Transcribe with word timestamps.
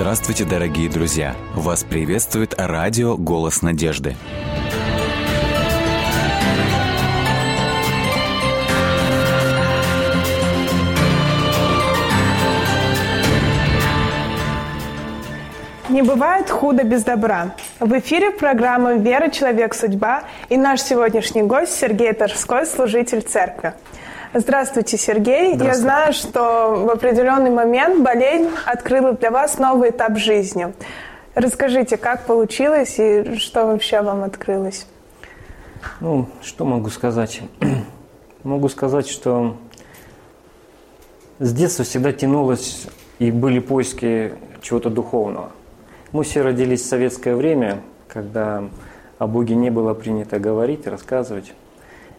Здравствуйте, 0.00 0.44
дорогие 0.44 0.88
друзья! 0.88 1.34
Вас 1.56 1.82
приветствует 1.82 2.54
радио 2.56 3.16
«Голос 3.16 3.62
надежды». 3.62 4.14
Не 15.88 16.02
бывает 16.02 16.48
худо 16.48 16.84
без 16.84 17.02
добра. 17.02 17.56
В 17.80 17.98
эфире 17.98 18.30
программа 18.30 18.92
«Вера. 18.94 19.30
Человек. 19.30 19.74
Судьба» 19.74 20.22
и 20.48 20.56
наш 20.56 20.80
сегодняшний 20.80 21.42
гость 21.42 21.74
Сергей 21.74 22.12
Торской, 22.12 22.66
служитель 22.66 23.22
церкви. 23.22 23.74
Здравствуйте, 24.34 24.98
Сергей. 24.98 25.54
Здравствуйте. 25.54 25.66
Я 25.66 25.74
знаю, 25.74 26.12
что 26.12 26.84
в 26.84 26.90
определенный 26.90 27.50
момент 27.50 28.02
болезнь 28.02 28.50
открыла 28.66 29.12
для 29.12 29.30
вас 29.30 29.58
новый 29.58 29.90
этап 29.90 30.18
жизни. 30.18 30.74
Расскажите, 31.34 31.96
как 31.96 32.26
получилось 32.26 32.96
и 32.98 33.36
что 33.36 33.66
вообще 33.66 34.02
вам 34.02 34.24
открылось? 34.24 34.86
Ну, 36.00 36.28
что 36.42 36.66
могу 36.66 36.90
сказать? 36.90 37.40
могу 38.42 38.68
сказать, 38.68 39.08
что 39.08 39.56
с 41.38 41.52
детства 41.52 41.84
всегда 41.84 42.12
тянулось 42.12 42.86
и 43.18 43.30
были 43.30 43.60
поиски 43.60 44.34
чего-то 44.60 44.90
духовного. 44.90 45.52
Мы 46.12 46.24
все 46.24 46.42
родились 46.42 46.82
в 46.82 46.86
советское 46.86 47.34
время, 47.34 47.80
когда 48.08 48.64
о 49.18 49.26
Боге 49.26 49.54
не 49.54 49.70
было 49.70 49.94
принято 49.94 50.38
говорить, 50.38 50.86
рассказывать. 50.86 51.54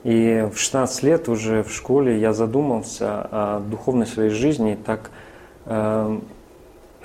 И 0.04 0.48
в 0.54 0.58
16 0.58 1.04
лет 1.04 1.28
уже 1.28 1.64
в 1.64 1.72
школе 1.72 2.20
я 2.20 2.34
задумался 2.34 3.22
о 3.22 3.60
духовной 3.60 4.08
своей 4.08 4.30
жизни, 4.30 4.78
так 4.86 5.12
э, 5.66 6.20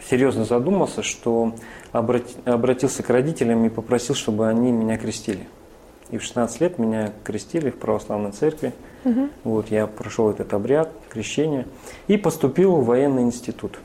серьезно 0.09 0.45
задумался, 0.45 1.03
что 1.03 1.55
обрати, 1.92 2.36
обратился 2.45 3.03
к 3.03 3.11
родителям 3.11 3.64
и 3.64 3.69
попросил, 3.69 4.14
чтобы 4.14 4.48
они 4.48 4.70
меня 4.70 4.97
крестили. 4.97 5.48
И 6.11 6.19
в 6.19 6.23
16 6.23 6.61
лет 6.61 6.78
меня 6.78 7.12
крестили 7.25 7.70
в 7.70 7.78
православной 7.78 8.31
церкви. 8.31 8.73
Угу. 9.05 9.29
Вот 9.45 9.70
я 9.70 9.86
прошел 9.86 10.31
этот 10.31 10.53
обряд 10.55 10.92
крещения 11.08 11.67
и 12.06 12.17
поступил 12.17 12.77
в 12.77 12.84
военный 12.84 13.23
институт, 13.23 13.79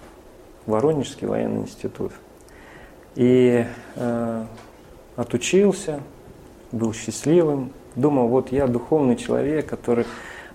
Воронежский 0.66 1.27
военный 1.27 1.61
институт. 1.61 2.11
И 3.16 3.66
э, 3.95 4.45
отучился, 5.16 6.01
был 6.71 6.94
счастливым, 6.94 7.71
думал, 7.95 8.27
вот 8.27 8.51
я 8.51 8.67
духовный 8.67 9.15
человек, 9.15 9.67
который 9.67 10.05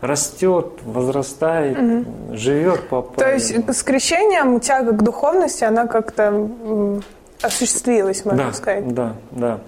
растет, 0.00 0.66
возрастает, 0.84 1.78
угу. 1.78 2.36
живет 2.36 2.88
по 2.88 3.02
То 3.02 3.32
есть 3.32 3.54
с 3.54 3.82
крещением 3.82 4.60
тяга 4.60 4.92
к 4.92 5.02
духовности, 5.02 5.64
она 5.64 5.86
как-то 5.86 6.48
осуществилась, 7.44 8.24
можно 8.24 8.46
да, 8.46 8.52
сказать. 8.52 8.94
Да, 8.94 9.14
да. 9.30 9.60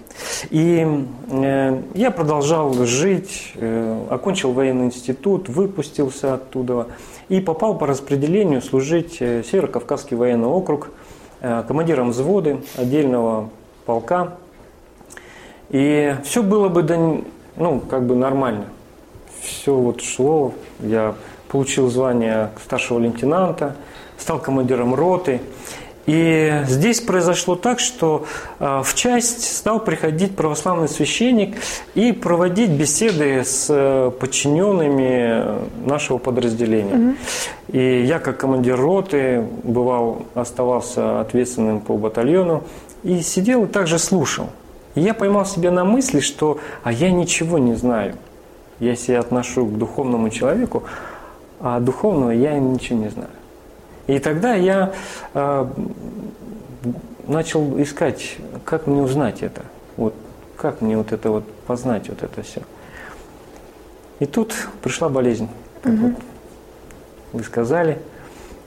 И 0.49 1.05
э, 1.29 1.81
я 1.93 2.11
продолжал 2.11 2.73
жить, 2.85 3.53
э, 3.55 4.05
окончил 4.09 4.51
военный 4.51 4.85
институт, 4.85 5.47
выпустился 5.49 6.33
оттуда 6.33 6.87
и 7.29 7.39
попал 7.39 7.77
по 7.77 7.85
распределению 7.85 8.61
служить 8.61 9.17
э, 9.19 9.43
Северо-Кавказский 9.43 10.17
военный 10.17 10.47
округ 10.47 10.89
э, 11.41 11.63
командиром 11.67 12.11
взвода 12.11 12.59
отдельного 12.75 13.49
полка. 13.85 14.37
И 15.69 16.15
все 16.23 16.41
было 16.41 16.69
бы 16.69 16.81
до, 16.81 17.21
ну, 17.57 17.79
как 17.79 18.05
бы 18.05 18.15
нормально. 18.15 18.65
Все 19.41 19.73
вот 19.73 20.01
шло. 20.01 20.53
Я 20.79 21.15
получил 21.47 21.89
звание 21.89 22.51
старшего 22.63 22.99
лейтенанта, 22.99 23.75
стал 24.17 24.39
командиром 24.39 24.93
роты. 24.93 25.41
И 26.05 26.63
здесь 26.67 27.01
произошло 27.01 27.55
так, 27.55 27.81
что 27.81 28.25
э, 28.59 28.81
в 28.81 28.95
часть 28.95 29.43
стал 29.57 29.81
приходить 29.81 30.37
православный 30.37 30.87
священник 30.87 31.57
и 31.95 32.13
проводить 32.13 32.69
беседы 32.69 33.43
с 33.43 33.67
э, 33.69 34.11
подчиненными 34.17 35.59
нашего 35.85 36.17
подразделения. 36.17 36.93
Угу. 36.93 37.15
И 37.73 38.03
я, 38.05 38.19
как 38.19 38.37
командир 38.37 38.79
роты, 38.79 39.43
бывал, 39.63 40.25
оставался 40.33 41.19
ответственным 41.19 41.81
по 41.81 41.97
батальону 41.97 42.63
и 43.03 43.19
сидел 43.19 43.65
и 43.65 43.67
также 43.67 43.99
слушал. 43.99 44.49
И 44.97 44.99
я 44.99 45.13
поймал 45.13 45.45
себя 45.45 45.69
на 45.69 45.85
мысли, 45.85 46.21
что 46.21 46.59
а 46.81 46.91
я 46.91 47.11
ничего 47.11 47.59
не 47.59 47.75
знаю. 47.75 48.15
Я 48.79 48.95
себя 48.95 49.19
отношу 49.19 49.67
к 49.67 49.77
духовному 49.77 50.31
человеку, 50.31 50.85
а 51.59 51.79
духовного 51.79 52.31
я 52.31 52.57
ничего 52.57 52.97
не 52.97 53.09
знаю. 53.09 53.29
И 54.07 54.17
тогда 54.17 54.55
я 54.55 54.93
э, 55.35 55.67
начал 57.27 57.79
искать, 57.79 58.37
как 58.65 58.87
мне 58.87 59.03
узнать 59.03 59.43
это. 59.43 59.65
Вот 59.97 60.15
как 60.55 60.81
мне 60.81 60.97
вот 60.97 61.11
это 61.11 61.29
вот 61.29 61.43
познать 61.67 62.09
вот 62.09 62.23
это 62.23 62.41
все. 62.41 62.63
И 64.17 64.25
тут 64.25 64.55
пришла 64.81 65.09
болезнь, 65.09 65.47
как 65.83 65.93
угу. 65.93 66.01
вот 66.07 66.15
вы 67.33 67.43
сказали. 67.43 67.99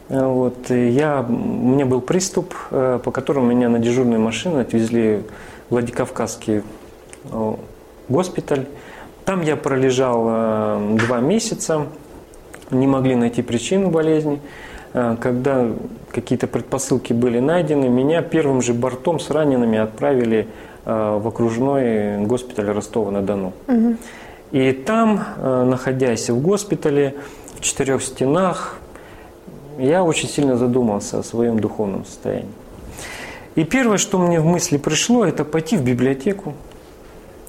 Вот, 0.09 0.71
и 0.71 0.91
я, 0.91 1.27
у 1.29 1.33
меня 1.33 1.87
был 1.87 2.01
приступ, 2.01 2.55
по 2.71 3.11
которому 3.13 3.49
меня 3.49 3.69
на 3.69 3.81
дежурную 3.81 4.21
машину 4.21 4.61
отвезли 4.61 5.25
Владикавказский 5.71 6.63
госпиталь. 8.09 8.67
Там 9.25 9.43
я 9.43 9.57
пролежал 9.57 10.25
два 10.97 11.21
месяца, 11.21 11.87
не 12.71 12.87
могли 12.87 13.15
найти 13.15 13.43
причину 13.43 13.91
болезни. 13.91 14.41
Когда 14.93 15.69
какие-то 16.11 16.49
предпосылки 16.49 17.13
были 17.13 17.39
найдены, 17.39 17.89
меня 17.89 18.23
первым 18.23 18.61
же 18.61 18.75
бортом 18.75 19.21
с 19.21 19.31
ранеными 19.31 19.79
отправили 19.79 20.49
в 20.85 21.29
окружной 21.29 22.19
госпиталь 22.27 22.71
Ростова-на-Дону. 22.71 23.53
Угу. 23.69 23.97
И 24.51 24.73
там, 24.73 25.25
находясь 25.39 26.29
в 26.29 26.41
госпитале, 26.43 27.15
в 27.55 27.61
четырех 27.61 28.03
стенах, 28.03 28.79
я 29.79 30.03
очень 30.03 30.29
сильно 30.29 30.57
задумался 30.57 31.21
о 31.21 31.23
своем 31.23 31.61
духовном 31.61 32.05
состоянии. 32.05 32.51
И 33.55 33.65
первое, 33.65 33.99
что 33.99 34.19
мне 34.19 34.41
в 34.41 34.45
мысли 34.45 34.77
пришло, 34.77 35.25
это 35.25 35.45
пойти 35.45 35.77
в 35.77 35.83
библиотеку 35.83 36.55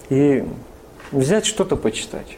и 0.09 0.43
взять 1.11 1.45
что-то 1.45 1.75
почитать. 1.75 2.37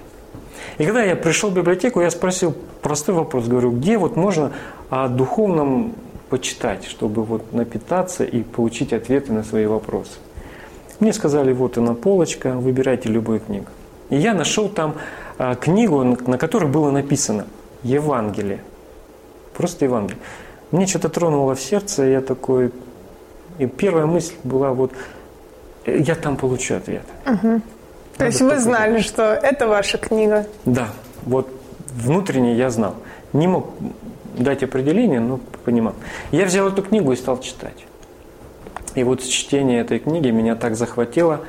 И 0.77 0.85
когда 0.85 1.03
я 1.03 1.15
пришел 1.15 1.49
в 1.49 1.53
библиотеку, 1.53 2.01
я 2.01 2.09
спросил 2.09 2.55
простой 2.81 3.15
вопрос, 3.15 3.47
говорю, 3.47 3.71
где 3.71 3.97
вот 3.97 4.15
можно 4.15 4.51
о 4.89 5.07
духовном 5.07 5.93
почитать, 6.29 6.85
чтобы 6.85 7.23
вот 7.23 7.53
напитаться 7.53 8.23
и 8.23 8.41
получить 8.41 8.91
ответы 8.91 9.31
на 9.33 9.43
свои 9.43 9.65
вопросы. 9.65 10.13
Мне 10.99 11.13
сказали, 11.13 11.53
вот 11.53 11.77
она 11.77 11.93
полочка, 11.93 12.53
выбирайте 12.53 13.09
любую 13.09 13.39
книгу. 13.39 13.67
И 14.09 14.17
я 14.17 14.33
нашел 14.33 14.69
там 14.69 14.95
а, 15.37 15.55
книгу, 15.55 16.03
на 16.03 16.37
которой 16.37 16.69
было 16.69 16.91
написано 16.91 17.45
Евангелие. 17.83 18.63
Просто 19.55 19.85
Евангелие. 19.85 20.19
Мне 20.71 20.87
что-то 20.87 21.09
тронуло 21.09 21.55
в 21.55 21.61
сердце, 21.61 22.03
я 22.03 22.21
такой... 22.21 22.71
И 23.59 23.65
первая 23.67 24.05
мысль 24.05 24.33
была 24.43 24.71
вот, 24.71 24.91
я 25.85 26.15
там 26.15 26.37
получу 26.37 26.75
ответ. 26.75 27.03
Угу. 27.25 27.61
То 28.17 28.25
есть 28.25 28.41
вы 28.41 28.59
знали, 28.59 29.01
что 29.01 29.23
это 29.23 29.67
ваша 29.67 29.97
книга? 29.97 30.45
Да, 30.65 30.89
вот 31.23 31.49
внутренне 31.93 32.55
я 32.55 32.69
знал. 32.69 32.95
Не 33.33 33.47
мог 33.47 33.69
дать 34.37 34.63
определение, 34.63 35.19
но 35.19 35.39
понимал. 35.65 35.93
Я 36.31 36.45
взял 36.45 36.67
эту 36.67 36.83
книгу 36.83 37.11
и 37.11 37.15
стал 37.15 37.39
читать. 37.39 37.85
И 38.95 39.03
вот 39.03 39.23
чтение 39.23 39.81
этой 39.81 39.99
книги 39.99 40.29
меня 40.29 40.55
так 40.55 40.75
захватило 40.75 41.41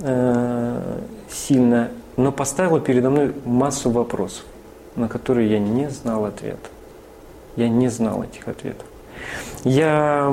э, 0.00 1.00
сильно, 1.30 1.90
но 2.16 2.32
поставило 2.32 2.80
передо 2.80 3.10
мной 3.10 3.34
массу 3.44 3.90
вопросов, 3.90 4.44
на 4.94 5.08
которые 5.08 5.50
я 5.50 5.58
не 5.58 5.90
знал 5.90 6.24
ответа. 6.24 6.70
Я 7.56 7.68
не 7.68 7.88
знал 7.88 8.22
этих 8.22 8.48
ответов. 8.48 8.86
Я 9.64 10.32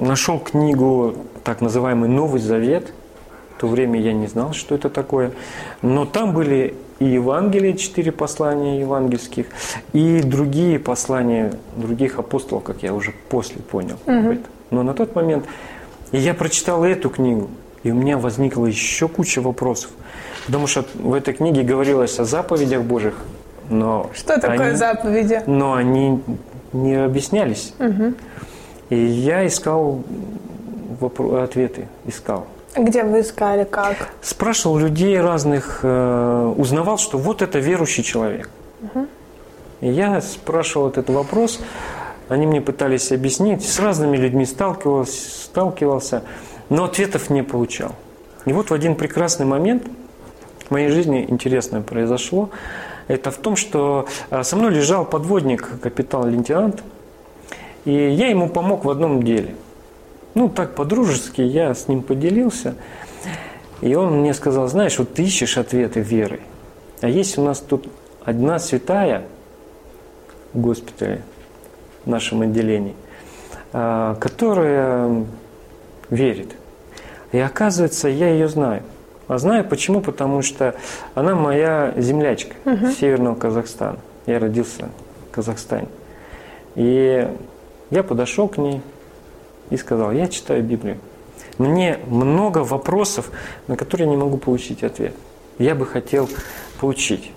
нашел 0.00 0.38
книгу, 0.38 1.14
так 1.44 1.60
называемый 1.60 2.08
Новый 2.08 2.40
Завет. 2.40 2.92
В 3.56 3.60
то 3.60 3.66
время 3.66 4.00
я 4.00 4.12
не 4.12 4.26
знал, 4.26 4.52
что 4.52 4.74
это 4.74 4.88
такое. 4.88 5.32
Но 5.82 6.06
там 6.06 6.32
были 6.32 6.74
и 7.00 7.06
Евангелие, 7.06 7.76
четыре 7.76 8.12
послания 8.12 8.80
евангельских, 8.80 9.46
и 9.92 10.20
другие 10.22 10.78
послания 10.78 11.54
других 11.76 12.18
апостолов, 12.18 12.62
как 12.62 12.82
я 12.82 12.92
уже 12.92 13.12
после 13.30 13.56
понял. 13.62 13.96
Угу. 14.06 14.38
Но 14.70 14.82
на 14.82 14.94
тот 14.94 15.14
момент 15.14 15.46
я 16.12 16.34
прочитал 16.34 16.84
эту 16.84 17.08
книгу, 17.08 17.48
и 17.82 17.90
у 17.90 17.94
меня 17.94 18.18
возникла 18.18 18.66
еще 18.66 19.08
куча 19.08 19.40
вопросов. 19.40 19.90
Потому 20.46 20.66
что 20.66 20.84
в 20.94 21.14
этой 21.14 21.32
книге 21.32 21.62
говорилось 21.62 22.18
о 22.18 22.24
заповедях 22.24 22.82
Божьих, 22.82 23.14
но 23.70 24.10
что 24.14 24.38
такое 24.38 24.68
они, 24.68 24.76
заповеди? 24.76 25.42
Но 25.46 25.74
они 25.74 26.20
не 26.72 26.94
объяснялись. 26.94 27.74
Угу. 27.78 28.14
И 28.90 28.96
я 28.96 29.46
искал 29.46 30.02
вопро- 31.00 31.42
ответы, 31.42 31.88
искал. 32.06 32.46
Где 32.76 33.02
вы 33.02 33.20
искали, 33.20 33.64
как? 33.64 34.08
Спрашивал 34.22 34.78
людей 34.78 35.20
разных, 35.20 35.80
э, 35.82 36.54
узнавал, 36.56 36.98
что 36.98 37.18
вот 37.18 37.42
это 37.42 37.58
верующий 37.58 38.04
человек. 38.04 38.48
Угу. 38.82 39.06
И 39.80 39.88
я 39.90 40.20
спрашивал 40.20 40.88
этот 40.88 41.10
вопрос, 41.10 41.60
Они 42.30 42.46
мне 42.46 42.60
пытались 42.60 43.10
объяснить, 43.10 43.68
с 43.68 43.80
разными 43.80 44.16
людьми 44.16 44.46
сталкивался, 44.46 45.30
сталкивался, 45.46 46.22
но 46.68 46.84
ответов 46.84 47.28
не 47.28 47.42
получал. 47.42 47.96
И 48.44 48.52
вот 48.52 48.70
в 48.70 48.72
один 48.72 48.94
прекрасный 48.94 49.46
момент 49.46 49.82
в 50.68 50.70
моей 50.70 50.90
жизни 50.90 51.26
интересное 51.28 51.80
произошло. 51.80 52.50
Это 53.10 53.32
в 53.32 53.38
том, 53.38 53.56
что 53.56 54.06
а, 54.30 54.44
со 54.44 54.54
мной 54.54 54.70
лежал 54.70 55.04
подводник, 55.04 55.68
капитан-лейтенант, 55.82 56.84
и 57.84 57.90
я 57.90 58.28
ему 58.28 58.48
помог 58.48 58.84
в 58.84 58.90
одном 58.90 59.24
деле. 59.24 59.56
Ну, 60.34 60.48
так 60.48 60.76
по-дружески 60.76 61.40
я 61.40 61.74
с 61.74 61.88
ним 61.88 62.02
поделился. 62.02 62.76
И 63.80 63.96
он 63.96 64.20
мне 64.20 64.32
сказал, 64.32 64.68
знаешь, 64.68 64.96
вот 64.96 65.12
ты 65.12 65.24
ищешь 65.24 65.58
ответы 65.58 65.98
верой. 65.98 66.38
А 67.00 67.08
есть 67.08 67.36
у 67.36 67.42
нас 67.42 67.58
тут 67.58 67.88
одна 68.24 68.60
святая 68.60 69.24
в 70.52 70.60
госпитале, 70.60 71.22
в 72.04 72.10
нашем 72.10 72.42
отделении, 72.42 72.94
а, 73.72 74.14
которая 74.20 75.24
верит. 76.10 76.52
И 77.32 77.40
оказывается, 77.40 78.06
я 78.06 78.28
ее 78.28 78.46
знаю. 78.46 78.84
А 79.30 79.38
знаю 79.38 79.64
почему? 79.64 80.00
Потому 80.00 80.42
что 80.42 80.74
она 81.14 81.36
моя 81.36 81.94
землячка 81.96 82.56
угу. 82.64 82.90
Северного 82.90 83.36
Казахстана. 83.36 83.98
Я 84.26 84.40
родился 84.40 84.88
в 85.28 85.32
Казахстане. 85.32 85.86
И 86.74 87.28
я 87.90 88.02
подошел 88.02 88.48
к 88.48 88.58
ней 88.58 88.82
и 89.70 89.76
сказал, 89.76 90.10
я 90.10 90.26
читаю 90.26 90.64
Библию. 90.64 90.98
Мне 91.58 92.00
много 92.08 92.64
вопросов, 92.64 93.30
на 93.68 93.76
которые 93.76 94.08
я 94.08 94.10
не 94.10 94.16
могу 94.16 94.36
получить 94.36 94.82
ответ. 94.82 95.14
Я 95.60 95.76
бы 95.76 95.86
хотел 95.86 96.28
получить. 96.80 97.30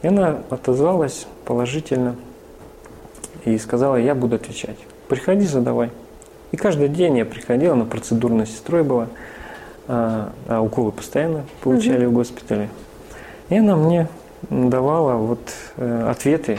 И 0.00 0.06
она 0.06 0.38
отозвалась 0.48 1.26
положительно 1.44 2.16
и 3.44 3.58
сказала, 3.58 3.96
я 3.96 4.14
буду 4.14 4.36
отвечать. 4.36 4.78
Приходи, 5.06 5.44
задавай. 5.44 5.90
И 6.52 6.56
каждый 6.56 6.88
день 6.88 7.18
я 7.18 7.26
приходила, 7.26 7.74
она 7.74 7.84
процедурной 7.84 8.46
сестрой 8.46 8.84
была, 8.84 9.08
а, 9.88 10.32
а 10.48 10.60
уколы 10.60 10.92
постоянно 10.92 11.44
получали 11.62 12.04
угу. 12.04 12.12
в 12.12 12.14
госпитале. 12.14 12.68
И 13.48 13.56
она 13.56 13.76
мне 13.76 14.08
давала 14.50 15.14
вот 15.14 15.40
э, 15.76 16.08
ответы, 16.10 16.58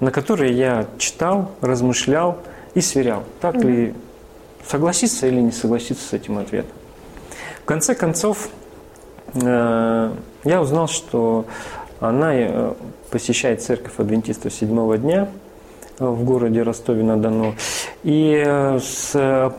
на 0.00 0.10
которые 0.10 0.52
я 0.52 0.86
читал, 0.98 1.52
размышлял 1.60 2.38
и 2.74 2.80
сверял, 2.80 3.24
так 3.40 3.56
угу. 3.56 3.68
ли 3.68 3.94
согласиться 4.66 5.26
или 5.26 5.40
не 5.40 5.52
согласиться 5.52 6.06
с 6.06 6.12
этим 6.12 6.38
ответом. 6.38 6.72
В 7.62 7.64
конце 7.64 7.94
концов, 7.94 8.48
э, 9.34 10.12
я 10.44 10.60
узнал, 10.60 10.88
что 10.88 11.46
она 12.00 12.34
э, 12.34 12.74
посещает 13.10 13.62
церковь 13.62 13.94
адвентистов 13.98 14.52
седьмого 14.52 14.98
дня 14.98 15.28
в 15.98 16.24
городе 16.24 16.62
Ростове-на-Дону. 16.62 17.54
И 18.02 18.42
с, 18.80 19.52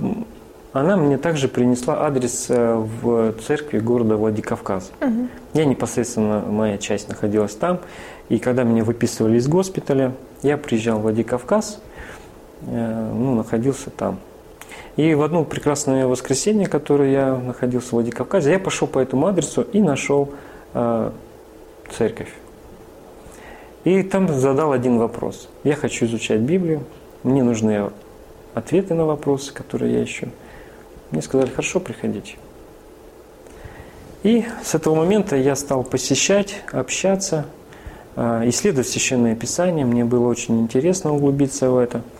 она 0.74 0.98
мне 0.98 1.18
также 1.18 1.48
принесла 1.48 2.06
адрес 2.06 2.48
в 2.50 3.34
церкви 3.46 3.80
города 3.80 4.18
Владикавказ. 4.18 4.92
Угу. 5.02 5.28
Я 5.54 5.66
непосредственно, 5.66 6.40
моя 6.40 6.78
часть 6.78 7.10
находилась 7.10 7.56
там. 7.56 7.80
И 8.30 8.40
когда 8.40 8.64
меня 8.64 8.84
выписывали 8.84 9.38
из 9.38 9.48
госпиталя, 9.48 10.14
я 10.42 10.58
приезжал 10.58 11.00
в 11.00 11.04
Владикавказ, 11.04 11.80
ну, 12.62 13.36
находился 13.36 13.90
там. 13.92 14.20
И 14.96 15.14
в 15.16 15.24
одно 15.24 15.44
прекрасное 15.44 16.08
воскресенье, 16.08 16.68
которое 16.68 17.12
я 17.12 17.36
находился 17.36 17.90
в 17.90 17.94
Владикавказе, 17.94 18.52
я 18.52 18.60
пошел 18.60 18.88
по 18.88 19.00
этому 19.00 19.28
адресу 19.28 19.62
и 19.62 19.82
нашел 19.82 20.30
э, 20.74 21.12
церковь. 21.92 22.32
И 23.84 24.04
там 24.04 24.28
задал 24.28 24.72
один 24.72 24.98
вопрос. 24.98 25.50
Я 25.64 25.76
хочу 25.76 26.06
изучать 26.06 26.42
Библию, 26.42 26.84
мне 27.24 27.44
нужны 27.44 27.90
ответы 28.54 28.94
на 28.94 29.06
вопросы, 29.06 29.54
которые 29.54 29.94
я 29.96 30.04
ищу. 30.04 30.30
Мне 31.14 31.22
сказали, 31.22 31.50
хорошо, 31.50 31.80
приходите. 31.80 32.36
И 34.24 34.46
с 34.64 34.76
этого 34.76 34.96
момента 34.96 35.38
я 35.38 35.56
стал 35.56 35.84
посещать, 35.84 36.62
общаться, 36.72 37.46
исследовать 38.16 38.88
Священное 38.88 39.36
Писание. 39.36 39.86
Мне 39.86 40.04
было 40.04 40.28
очень 40.28 40.60
интересно 40.60 41.14
углубиться 41.14 41.70
в 41.70 41.78
это– 41.78 42.02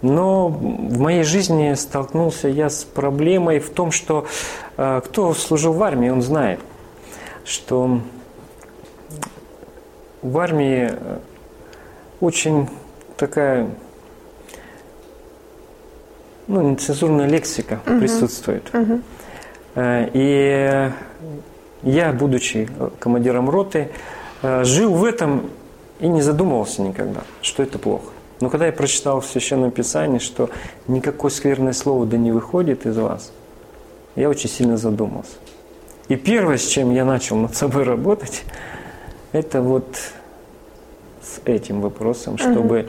но 0.00 0.48
в 0.48 0.98
моей 0.98 1.24
жизни 1.24 1.74
столкнулся 1.74 2.48
я 2.48 2.70
с 2.70 2.84
проблемой 2.84 3.58
в 3.58 3.70
том, 3.70 3.90
что 3.90 4.26
э, 4.76 5.00
кто 5.04 5.34
служил 5.34 5.72
в 5.72 5.82
армии, 5.82 6.08
он 6.08 6.22
знает, 6.22 6.60
что 7.44 8.00
в 10.22 10.38
армии 10.38 10.90
э, 10.92 11.18
очень 12.20 12.68
такая 13.16 13.70
ну, 16.48 16.70
нецензурная 16.70 17.26
лексика 17.28 17.80
угу. 17.86 18.00
присутствует. 18.00 18.68
Угу. 18.74 19.00
И 20.14 20.90
я, 21.82 22.12
будучи 22.12 22.68
командиром 22.98 23.48
роты, 23.48 23.90
жил 24.42 24.94
в 24.94 25.04
этом 25.04 25.50
и 26.00 26.08
не 26.08 26.22
задумывался 26.22 26.82
никогда, 26.82 27.20
что 27.42 27.62
это 27.62 27.78
плохо. 27.78 28.10
Но 28.40 28.50
когда 28.50 28.66
я 28.66 28.72
прочитал 28.72 29.20
в 29.20 29.26
Священном 29.26 29.70
Писании, 29.70 30.18
что 30.18 30.50
никакое 30.86 31.30
скверное 31.30 31.72
слово 31.72 32.06
да 32.06 32.16
не 32.16 32.32
выходит 32.32 32.86
из 32.86 32.96
вас, 32.96 33.32
я 34.16 34.28
очень 34.28 34.48
сильно 34.48 34.76
задумался. 34.76 35.36
И 36.08 36.16
первое, 36.16 36.56
с 36.56 36.66
чем 36.66 36.92
я 36.92 37.04
начал 37.04 37.36
над 37.36 37.54
собой 37.54 37.84
работать, 37.84 38.44
это 39.32 39.60
вот 39.60 39.96
с 41.22 41.40
этим 41.44 41.80
вопросом, 41.80 42.38
чтобы 42.38 42.88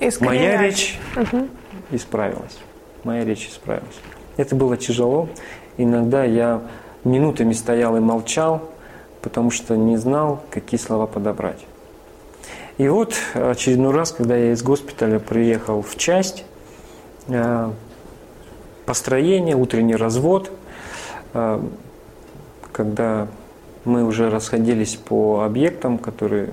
угу. 0.00 0.10
моя 0.20 0.60
речь 0.60 0.98
угу. 1.16 1.48
Исправилась. 1.90 2.58
Моя 3.04 3.24
речь 3.24 3.48
исправилась. 3.48 3.96
Это 4.36 4.54
было 4.54 4.76
тяжело. 4.76 5.28
Иногда 5.76 6.24
я 6.24 6.62
минутами 7.04 7.52
стоял 7.52 7.96
и 7.96 8.00
молчал, 8.00 8.62
потому 9.22 9.50
что 9.50 9.76
не 9.76 9.96
знал, 9.96 10.42
какие 10.50 10.78
слова 10.78 11.06
подобрать. 11.06 11.64
И 12.78 12.88
вот 12.88 13.14
очередной 13.34 13.92
раз, 13.92 14.12
когда 14.12 14.36
я 14.36 14.52
из 14.52 14.62
госпиталя 14.62 15.18
приехал 15.18 15.82
в 15.82 15.96
часть, 15.96 16.44
э, 17.26 17.70
построение, 18.86 19.56
утренний 19.56 19.96
развод, 19.96 20.50
э, 21.34 21.60
когда 22.72 23.26
мы 23.84 24.04
уже 24.04 24.30
расходились 24.30 24.94
по 24.94 25.42
объектам, 25.42 25.98
которые, 25.98 26.50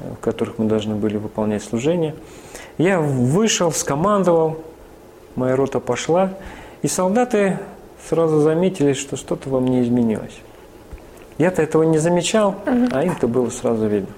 в 0.00 0.16
которых 0.16 0.58
мы 0.58 0.64
должны 0.64 0.94
были 0.94 1.18
выполнять 1.18 1.62
служение, 1.62 2.14
я 2.82 3.00
вышел, 3.00 3.70
скомандовал, 3.72 4.58
моя 5.36 5.56
рота 5.56 5.80
пошла, 5.80 6.34
и 6.82 6.88
солдаты 6.88 7.58
сразу 8.08 8.40
заметили, 8.40 8.92
что 8.92 9.16
что-то 9.16 9.48
во 9.48 9.60
мне 9.60 9.82
изменилось. 9.82 10.40
Я-то 11.38 11.62
этого 11.62 11.84
не 11.84 11.98
замечал, 11.98 12.56
а 12.66 13.04
им-то 13.04 13.28
было 13.28 13.50
сразу 13.50 13.86
видно. 13.86 14.12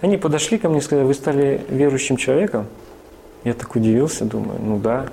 Они 0.00 0.16
подошли 0.16 0.58
ко 0.58 0.68
мне 0.68 0.78
и 0.78 0.82
сказали, 0.82 1.04
вы 1.04 1.14
стали 1.14 1.64
верующим 1.68 2.16
человеком? 2.16 2.66
Я 3.44 3.54
так 3.54 3.74
удивился, 3.74 4.24
думаю, 4.24 4.60
ну 4.60 4.78
да. 4.78 5.06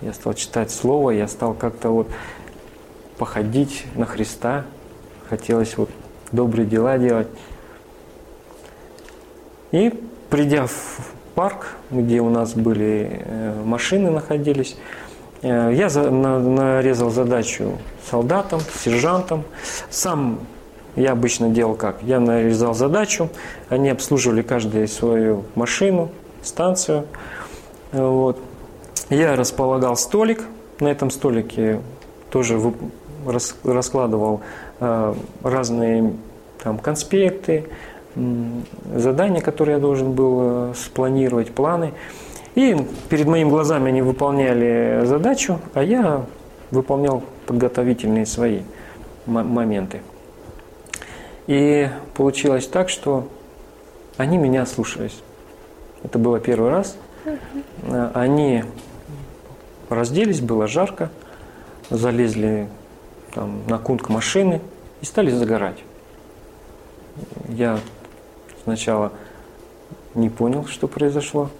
Я 0.00 0.12
стал 0.12 0.34
читать 0.34 0.70
Слово, 0.70 1.10
я 1.10 1.28
стал 1.28 1.52
как-то 1.54 1.90
вот 1.90 2.08
походить 3.18 3.84
на 3.96 4.06
Христа. 4.06 4.64
Хотелось 5.28 5.76
вот 5.76 5.90
добрые 6.32 6.66
дела 6.66 6.96
делать. 6.96 7.28
И 9.72 9.92
придя 10.30 10.66
в 10.66 11.12
парк, 11.34 11.74
где 11.90 12.20
у 12.20 12.30
нас 12.30 12.54
были 12.54 13.22
э, 13.24 13.62
машины 13.64 14.10
находились, 14.10 14.76
э, 15.42 15.72
я 15.74 15.88
нарезал 15.88 17.10
задачу 17.10 17.78
солдатам, 18.10 18.60
сержантам. 18.82 19.44
Сам 19.90 20.40
я 20.96 21.12
обычно 21.12 21.48
делал 21.48 21.74
как? 21.74 22.02
Я 22.02 22.20
нарезал 22.20 22.74
задачу, 22.74 23.28
они 23.68 23.90
обслуживали 23.90 24.42
каждую 24.42 24.88
свою 24.88 25.44
машину, 25.54 26.10
станцию. 26.42 27.06
Вот. 27.92 28.38
Я 29.08 29.36
располагал 29.36 29.96
столик, 29.96 30.44
на 30.80 30.88
этом 30.88 31.10
столике 31.10 31.80
тоже 32.30 32.60
раскладывал 33.64 34.40
э, 34.80 35.14
разные 35.42 36.12
там, 36.62 36.78
конспекты, 36.78 37.66
задания, 38.94 39.40
которые 39.40 39.76
я 39.76 39.80
должен 39.80 40.12
был 40.12 40.38
э, 40.40 40.74
спланировать, 40.76 41.52
планы. 41.52 41.92
И 42.54 42.76
перед 43.08 43.26
моими 43.26 43.48
глазами 43.48 43.88
они 43.88 44.02
выполняли 44.02 45.02
задачу, 45.04 45.60
а 45.74 45.82
я 45.82 46.26
выполнял 46.70 47.22
подготовительные 47.46 48.26
свои 48.26 48.62
моменты. 49.26 50.00
И 51.46 51.88
получилось 52.14 52.66
так, 52.66 52.88
что 52.88 53.28
они 54.16 54.38
меня 54.38 54.66
слушались. 54.66 55.22
Это 56.02 56.18
было 56.18 56.40
первый 56.40 56.70
раз. 56.70 56.96
Они 58.14 58.64
разделись, 59.88 60.40
было 60.40 60.66
жарко, 60.66 61.10
залезли 61.90 62.68
там, 63.34 63.62
на 63.68 63.78
кунг 63.78 64.08
машины 64.08 64.60
и 65.00 65.04
стали 65.04 65.30
загорать. 65.30 65.78
Я 67.48 67.78
сначала 68.70 69.12
не 70.14 70.30
понял, 70.30 70.64
что 70.66 70.86
произошло. 70.86 71.50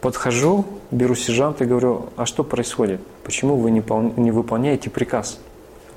Подхожу, 0.00 0.64
беру 0.90 1.14
сержанта 1.14 1.62
и 1.62 1.66
говорю, 1.66 2.08
а 2.16 2.26
что 2.26 2.42
происходит? 2.42 3.00
Почему 3.22 3.56
вы 3.56 3.70
не, 3.70 3.80
пол- 3.80 4.12
не 4.16 4.32
выполняете 4.32 4.90
приказ? 4.90 5.38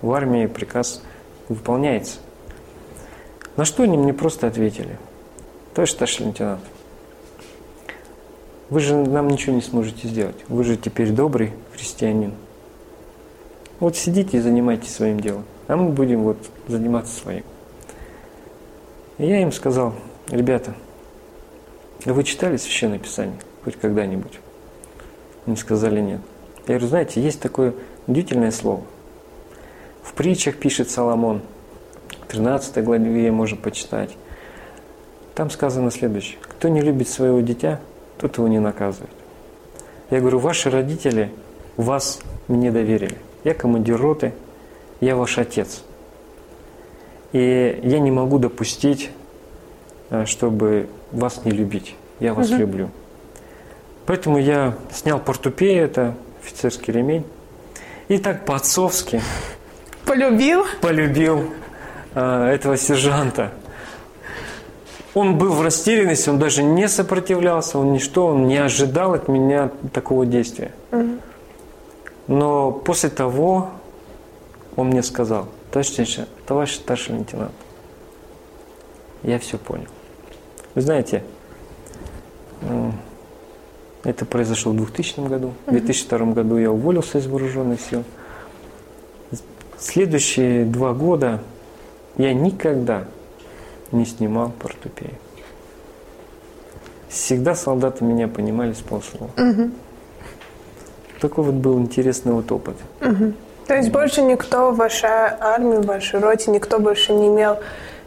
В 0.01 0.11
армии 0.11 0.45
приказ 0.45 1.01
выполняется. 1.49 2.17
На 3.55 3.65
что 3.65 3.83
они 3.83 3.97
мне 3.97 4.13
просто 4.13 4.45
ответили. 4.45 4.99
Товарищ 5.73 5.91
старший 5.93 6.27
лейтенант, 6.27 6.61
вы 8.69 8.79
же 8.79 8.95
нам 8.95 9.27
ничего 9.27 9.55
не 9.55 9.61
сможете 9.61 10.07
сделать. 10.07 10.35
Вы 10.49 10.63
же 10.63 10.77
теперь 10.77 11.09
добрый 11.09 11.51
христианин. 11.73 12.33
Вот 13.79 13.95
сидите 13.95 14.37
и 14.37 14.39
занимайтесь 14.39 14.93
своим 14.93 15.19
делом, 15.19 15.45
а 15.67 15.75
мы 15.77 15.89
будем 15.89 16.23
вот 16.23 16.37
заниматься 16.67 17.15
своим. 17.15 17.43
И 19.17 19.25
я 19.25 19.41
им 19.41 19.51
сказал, 19.51 19.95
ребята, 20.29 20.73
вы 22.05 22.23
читали 22.23 22.57
Священное 22.57 22.99
Писание 22.99 23.39
хоть 23.63 23.75
когда-нибудь? 23.75 24.39
Они 25.45 25.55
сказали 25.55 26.01
нет. 26.01 26.21
Я 26.67 26.75
говорю, 26.75 26.87
знаете, 26.87 27.21
есть 27.21 27.41
такое 27.41 27.73
удивительное 28.07 28.51
слово. 28.51 28.83
В 30.01 30.13
притчах 30.13 30.57
пишет 30.57 30.89
Соломон, 30.89 31.41
в 32.21 32.27
13 32.27 32.83
главе 32.83 33.31
можно 33.31 33.57
почитать. 33.57 34.11
Там 35.35 35.49
сказано 35.49 35.91
следующее. 35.91 36.37
Кто 36.41 36.69
не 36.69 36.81
любит 36.81 37.09
своего 37.09 37.41
дитя, 37.41 37.79
тот 38.17 38.37
его 38.37 38.47
не 38.47 38.59
наказывает. 38.59 39.11
Я 40.09 40.19
говорю, 40.19 40.39
ваши 40.39 40.69
родители 40.69 41.31
вас 41.75 42.21
мне 42.47 42.71
доверили. 42.71 43.17
Я 43.43 43.53
командир 43.53 43.99
роты, 43.99 44.33
я 45.01 45.15
ваш 45.15 45.37
отец. 45.37 45.83
И 47.31 47.79
я 47.83 47.99
не 47.99 48.11
могу 48.11 48.37
допустить, 48.37 49.09
чтобы 50.25 50.87
вас 51.11 51.43
не 51.45 51.51
любить. 51.51 51.95
Я 52.19 52.33
вас 52.33 52.49
Мгм. 52.49 52.59
люблю. 52.59 52.89
Поэтому 54.05 54.37
я 54.37 54.75
снял 54.91 55.19
портупею, 55.19 55.85
это 55.85 56.13
офицерский 56.43 56.93
ремень, 56.93 57.25
и 58.09 58.17
так 58.17 58.45
по-отцовски 58.45 59.21
Полюбил? 60.05 60.65
полюбил 60.81 61.45
э, 62.13 62.45
этого 62.53 62.77
сержанта. 62.77 63.51
Он 65.13 65.37
был 65.37 65.53
в 65.53 65.61
растерянности, 65.61 66.29
он 66.29 66.39
даже 66.39 66.63
не 66.63 66.87
сопротивлялся, 66.89 67.77
он 67.79 67.93
ничто, 67.93 68.27
он 68.27 68.47
не 68.47 68.57
ожидал 68.57 69.13
от 69.13 69.27
меня 69.27 69.69
такого 69.93 70.25
действия. 70.25 70.71
Но 72.27 72.71
после 72.71 73.09
того 73.09 73.69
он 74.75 74.87
мне 74.87 75.03
сказал, 75.03 75.47
товарищ, 75.71 76.19
товарищ 76.45 76.75
старший 76.75 77.17
лейтенант, 77.17 77.51
я 79.23 79.37
все 79.39 79.57
понял. 79.57 79.87
Вы 80.75 80.81
знаете, 80.81 81.23
это 84.03 84.25
произошло 84.25 84.71
в 84.71 84.75
2000 84.75 85.27
году. 85.27 85.53
В 85.65 85.71
2002 85.71 86.33
году 86.33 86.57
я 86.57 86.71
уволился 86.71 87.19
из 87.19 87.27
вооруженных 87.27 87.79
сил. 87.79 88.03
Следующие 89.77 90.65
два 90.65 90.93
года 90.93 91.41
я 92.17 92.33
никогда 92.33 93.05
не 93.91 94.05
снимал 94.05 94.51
портупею. 94.51 95.13
Всегда 97.09 97.53
солдаты 97.53 98.03
меня 98.03 98.27
понимали 98.27 98.73
с 98.73 98.81
полслова. 98.81 99.29
Такой 101.21 101.43
вот 101.43 101.55
был 101.55 101.79
интересный 101.79 102.33
вот 102.33 102.51
опыт. 102.51 102.75
То 102.99 103.75
есть 103.75 103.91
больше 103.91 104.21
никто 104.21 104.71
в 104.71 104.77
вашей 104.77 105.09
армии, 105.09 105.77
в 105.77 105.85
вашей 105.85 106.19
роте, 106.19 106.51
никто 106.51 106.79
больше 106.79 107.13
не 107.13 107.27
имел 107.27 107.59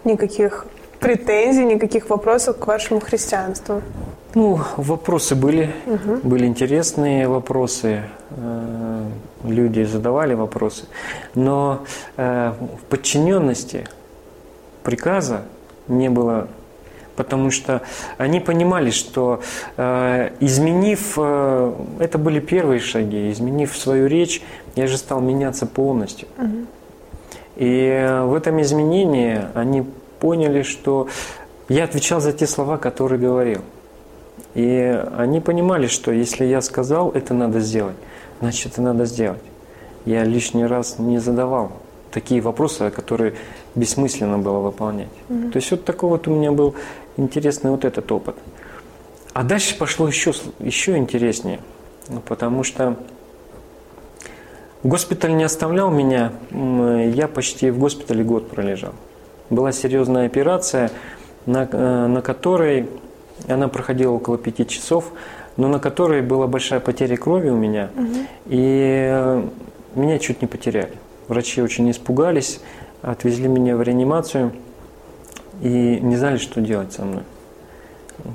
никаких 0.04 0.66
претензий, 1.00 1.64
никаких 1.64 2.10
вопросов 2.10 2.58
к 2.58 2.66
вашему 2.66 3.00
христианству. 3.00 3.82
Ну, 4.34 4.60
вопросы 4.76 5.34
были, 5.34 5.70
были 6.22 6.46
интересные 6.46 7.26
вопросы, 7.26 8.02
э, 8.30 9.04
люди 9.44 9.84
задавали 9.84 10.34
вопросы, 10.34 10.84
но 11.34 11.84
э, 12.16 12.52
в 12.58 12.84
подчиненности 12.90 13.86
приказа 14.82 15.42
не 15.88 16.10
было, 16.10 16.48
потому 17.16 17.50
что 17.50 17.80
они 18.18 18.40
понимали, 18.40 18.90
что 18.90 19.40
э, 19.78 20.30
изменив, 20.40 21.18
это 21.98 22.18
были 22.18 22.40
первые 22.40 22.80
шаги, 22.80 23.30
изменив 23.32 23.74
свою 23.74 24.06
речь, 24.06 24.42
я 24.74 24.86
же 24.86 24.98
стал 24.98 25.20
меняться 25.20 25.64
полностью. 25.64 26.28
И 27.56 27.88
э, 27.88 28.22
в 28.24 28.34
этом 28.34 28.60
изменении 28.60 29.40
они 29.54 29.86
поняли, 30.20 30.62
что 30.62 31.08
я 31.68 31.84
отвечал 31.84 32.20
за 32.20 32.32
те 32.32 32.46
слова, 32.46 32.78
которые 32.78 33.20
говорил. 33.20 33.62
И 34.54 35.04
они 35.16 35.40
понимали, 35.40 35.86
что 35.86 36.12
если 36.12 36.44
я 36.44 36.60
сказал, 36.60 37.10
это 37.10 37.34
надо 37.34 37.60
сделать, 37.60 37.96
значит, 38.40 38.72
это 38.72 38.82
надо 38.82 39.04
сделать. 39.04 39.42
Я 40.04 40.24
лишний 40.24 40.64
раз 40.64 40.98
не 40.98 41.18
задавал 41.18 41.72
такие 42.10 42.40
вопросы, 42.40 42.90
которые 42.90 43.34
бессмысленно 43.74 44.38
было 44.38 44.60
выполнять. 44.60 45.08
То 45.28 45.56
есть 45.56 45.70
вот 45.70 45.84
такой 45.84 46.10
вот 46.10 46.28
у 46.28 46.30
меня 46.30 46.52
был 46.52 46.74
интересный 47.16 47.70
вот 47.70 47.84
этот 47.84 48.10
опыт. 48.10 48.36
А 49.34 49.42
дальше 49.42 49.76
пошло 49.76 50.08
еще, 50.08 50.32
еще 50.60 50.96
интереснее, 50.96 51.60
Ну, 52.08 52.20
потому 52.20 52.62
что 52.62 52.96
госпиталь 54.82 55.36
не 55.36 55.44
оставлял 55.44 55.90
меня, 55.90 56.32
я 56.50 57.28
почти 57.28 57.70
в 57.70 57.78
госпитале 57.78 58.24
год 58.24 58.48
пролежал. 58.48 58.94
Была 59.50 59.72
серьезная 59.72 60.26
операция, 60.26 60.90
на, 61.46 61.68
э, 61.70 62.06
на 62.06 62.22
которой 62.22 62.88
она 63.48 63.68
проходила 63.68 64.12
около 64.12 64.38
пяти 64.38 64.66
часов, 64.66 65.12
но 65.56 65.68
на 65.68 65.78
которой 65.78 66.22
была 66.22 66.46
большая 66.46 66.80
потеря 66.80 67.16
крови 67.16 67.48
у 67.48 67.56
меня, 67.56 67.90
и 68.46 69.08
э, 69.10 69.48
меня 69.94 70.18
чуть 70.18 70.42
не 70.42 70.48
потеряли. 70.48 70.92
Врачи 71.28 71.62
очень 71.62 71.90
испугались, 71.90 72.60
отвезли 73.02 73.48
меня 73.48 73.76
в 73.76 73.82
реанимацию 73.82 74.52
и 75.60 75.98
не 76.00 76.16
знали, 76.16 76.36
что 76.38 76.60
делать 76.60 76.92
со 76.92 77.04
мной, 77.04 77.22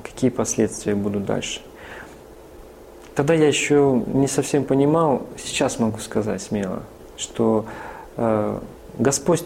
какие 0.03 0.29
последствия 0.29 0.95
будут 0.95 1.25
дальше. 1.25 1.61
Тогда 3.15 3.33
я 3.33 3.47
еще 3.47 4.01
не 4.07 4.27
совсем 4.27 4.63
понимал, 4.63 5.23
сейчас 5.37 5.79
могу 5.79 5.99
сказать 5.99 6.41
смело, 6.41 6.83
что 7.17 7.65
э, 8.17 8.59
Господь 8.97 9.43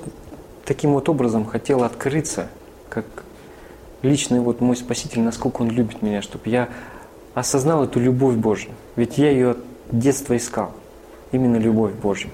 таким 0.65 0.93
вот 0.93 1.07
образом 1.10 1.45
хотел 1.45 1.84
открыться, 1.84 2.48
как 2.89 3.05
личный 4.01 4.39
вот 4.39 4.62
мой 4.62 4.75
Спаситель, 4.75 5.22
насколько 5.22 5.62
Он 5.62 5.69
любит 5.69 6.01
меня, 6.01 6.22
чтобы 6.22 6.50
я 6.50 6.69
осознал 7.34 7.84
эту 7.84 8.00
любовь 8.00 8.36
Божью. 8.36 8.72
Ведь 8.95 9.17
я 9.17 9.29
ее 9.31 9.51
от 9.51 9.57
детства 9.91 10.36
искал, 10.36 10.72
именно 11.31 11.57
любовь 11.57 11.93
Божью. 11.93 12.29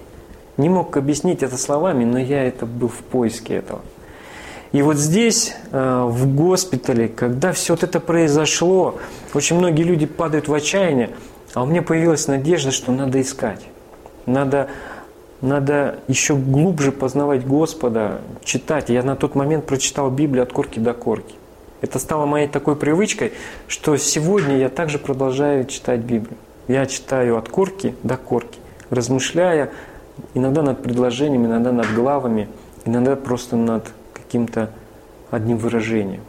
Не 0.57 0.69
мог 0.69 0.95
объяснить 0.97 1.43
это 1.43 1.57
словами, 1.57 2.05
но 2.05 2.19
я 2.19 2.43
это 2.43 2.65
был 2.65 2.87
в 2.87 2.97
поиске 2.97 3.55
этого. 3.55 3.81
И 4.71 4.81
вот 4.81 4.97
здесь, 4.97 5.53
э, 5.71 6.03
в 6.07 6.33
госпитале, 6.33 7.09
когда 7.09 7.51
все 7.51 7.73
вот 7.73 7.83
это 7.83 7.99
произошло, 7.99 8.99
очень 9.33 9.57
многие 9.57 9.83
люди 9.83 10.05
падают 10.05 10.47
в 10.47 10.53
отчаяние, 10.53 11.09
а 11.53 11.63
у 11.63 11.65
меня 11.65 11.81
появилась 11.81 12.27
надежда, 12.27 12.71
что 12.71 12.91
надо 12.91 13.19
искать. 13.19 13.61
Надо, 14.25 14.69
надо 15.41 15.99
еще 16.07 16.35
глубже 16.35 16.91
познавать 16.91 17.45
Господа, 17.45 18.21
читать. 18.43 18.89
Я 18.89 19.03
на 19.03 19.15
тот 19.15 19.35
момент 19.35 19.65
прочитал 19.65 20.09
Библию 20.09 20.43
от 20.43 20.53
корки 20.53 20.79
до 20.79 20.93
корки. 20.93 21.35
Это 21.81 21.97
стало 21.97 22.25
моей 22.25 22.47
такой 22.47 22.75
привычкой, 22.75 23.33
что 23.67 23.97
сегодня 23.97 24.57
я 24.57 24.69
также 24.69 24.99
продолжаю 24.99 25.65
читать 25.65 26.01
Библию. 26.01 26.37
Я 26.67 26.85
читаю 26.85 27.37
от 27.37 27.49
корки 27.49 27.95
до 28.03 28.17
корки, 28.17 28.59
размышляя 28.91 29.71
иногда 30.35 30.61
над 30.61 30.83
предложениями, 30.83 31.47
иногда 31.47 31.71
над 31.71 31.91
главами, 31.93 32.47
иногда 32.85 33.15
просто 33.15 33.55
над 33.55 33.91
каким-то 34.13 34.69
одним 35.31 35.57
выражением. 35.57 36.21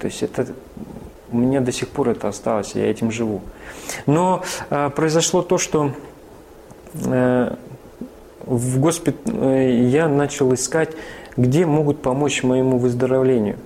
То 0.00 0.06
есть 0.06 0.22
это 0.22 0.46
у 1.30 1.36
меня 1.36 1.60
до 1.60 1.72
сих 1.72 1.88
пор 1.88 2.10
это 2.10 2.28
осталось, 2.28 2.74
я 2.74 2.90
этим 2.90 3.10
живу. 3.10 3.42
Но 4.06 4.42
э, 4.70 4.90
произошло 4.90 5.42
то, 5.42 5.58
что 5.58 5.90
э, 6.94 7.56
в 8.46 8.78
госпитале 8.80 9.88
я 9.88 10.08
начал 10.08 10.52
искать, 10.54 10.90
где 11.36 11.66
могут 11.66 12.02
помочь 12.02 12.42
моему 12.42 12.78
выздоровлению. 12.78 13.56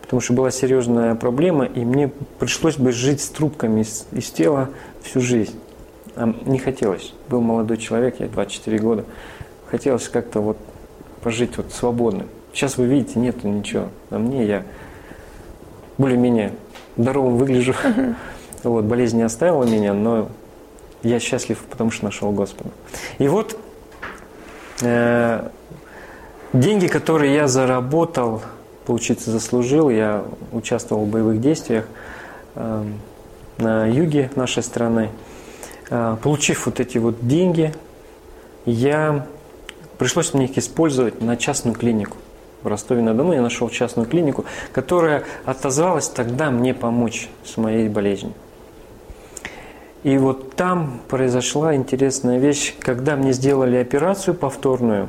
Потому 0.00 0.20
что 0.20 0.34
была 0.34 0.50
серьезная 0.50 1.14
проблема, 1.14 1.64
и 1.64 1.84
мне 1.84 2.10
пришлось 2.38 2.76
бы 2.76 2.92
жить 2.92 3.20
с 3.20 3.28
трубками 3.28 3.80
из, 3.80 4.06
из 4.12 4.30
тела 4.30 4.68
всю 5.02 5.20
жизнь. 5.20 5.58
А 6.16 6.32
не 6.44 6.58
хотелось. 6.58 7.14
Был 7.28 7.40
молодой 7.40 7.78
человек, 7.78 8.16
я 8.18 8.26
24 8.26 8.78
года. 8.78 9.04
Хотелось 9.70 10.08
как-то 10.08 10.40
вот 10.40 10.58
пожить 11.22 11.56
вот 11.56 11.72
свободно. 11.72 12.26
Сейчас 12.52 12.76
вы 12.76 12.86
видите, 12.86 13.18
нету 13.18 13.48
ничего. 13.48 13.88
А 14.10 14.18
мне 14.18 14.44
я 14.44 14.64
более-менее 15.98 16.52
здоровым 16.96 17.38
выгляжу. 17.38 17.74
Вот, 18.62 18.84
болезнь 18.84 19.16
не 19.16 19.24
оставила 19.24 19.64
меня, 19.64 19.92
но 19.92 20.28
я 21.02 21.18
счастлив, 21.18 21.58
потому 21.68 21.90
что 21.90 22.04
нашел 22.04 22.30
Господа. 22.30 22.70
И 23.18 23.26
вот 23.26 23.58
э, 24.82 25.48
деньги, 26.52 26.86
которые 26.86 27.34
я 27.34 27.48
заработал, 27.48 28.42
получиться 28.86 29.30
заслужил, 29.30 29.90
я 29.90 30.24
участвовал 30.52 31.04
в 31.04 31.08
боевых 31.08 31.40
действиях, 31.40 31.86
э, 32.54 32.84
на 33.58 33.86
юге 33.86 34.30
нашей 34.34 34.62
страны. 34.62 35.10
Э, 35.90 36.16
получив 36.22 36.66
вот 36.66 36.80
эти 36.80 36.98
вот 36.98 37.26
деньги, 37.26 37.74
я 38.64 39.26
пришлось 39.98 40.34
мне 40.34 40.46
их 40.46 40.58
использовать 40.58 41.20
на 41.20 41.36
частную 41.36 41.76
клинику. 41.76 42.16
В 42.62 42.68
Ростове-на-Дону 42.68 43.32
я 43.32 43.42
нашел 43.42 43.68
частную 43.68 44.08
клинику, 44.08 44.44
которая 44.72 45.24
отозвалась 45.44 46.08
тогда 46.08 46.50
мне 46.50 46.74
помочь 46.74 47.28
с 47.44 47.56
моей 47.56 47.88
болезнью. 47.88 48.34
И 50.02 50.18
вот 50.18 50.56
там 50.56 51.00
произошла 51.08 51.76
интересная 51.76 52.38
вещь, 52.38 52.74
когда 52.80 53.14
мне 53.14 53.32
сделали 53.32 53.76
операцию 53.76 54.34
повторную, 54.34 55.08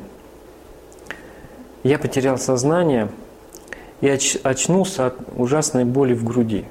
я 1.82 1.98
потерял 1.98 2.38
сознание 2.38 3.08
и 4.00 4.06
оч- 4.06 4.40
очнулся 4.42 5.06
от 5.06 5.16
ужасной 5.36 5.84
боли 5.84 6.14
в 6.14 6.24
груди. 6.24 6.64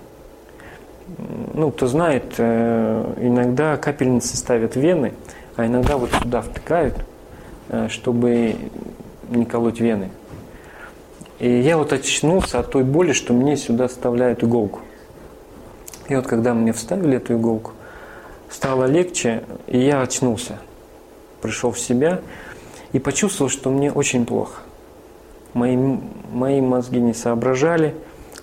Ну, 1.53 1.72
кто 1.72 1.88
знает, 1.88 2.36
э, 2.38 3.13
иногда 3.20 3.75
капельницы 3.77 4.38
ставят 4.38 4.75
вены, 4.75 5.13
а 5.58 5.65
иногда 5.65 5.98
вот 5.98 6.12
сюда 6.12 6.42
втыкают, 6.42 6.96
э, 7.70 7.89
чтобы 7.89 8.56
не 9.30 9.46
колоть 9.46 9.82
вены. 9.82 10.10
И 11.39 11.50
я 11.50 11.77
вот 11.77 11.92
очнулся 11.92 12.60
от 12.60 12.72
той 12.72 12.84
боли, 12.84 13.12
что 13.12 13.34
мне 13.34 13.58
сюда 13.58 13.89
вставляют 13.89 14.44
иголку. 14.44 14.80
И 16.08 16.15
вот 16.15 16.25
когда 16.25 16.53
мне 16.53 16.72
вставили 16.72 17.18
эту 17.18 17.34
иголку, 17.34 17.74
стало 18.50 18.86
легче, 18.86 19.44
и 19.68 19.80
я 19.80 20.02
очнулся. 20.02 20.60
Пришел 21.42 21.72
в 21.72 21.80
себя 21.80 22.22
и 22.92 23.00
почувствовал, 23.00 23.50
что 23.50 23.70
мне 23.70 23.92
очень 23.92 24.26
плохо. 24.26 24.62
Мои, 25.54 25.76
мои 25.76 26.62
мозги 26.62 27.00
не 27.00 27.14
соображали, 27.14 27.96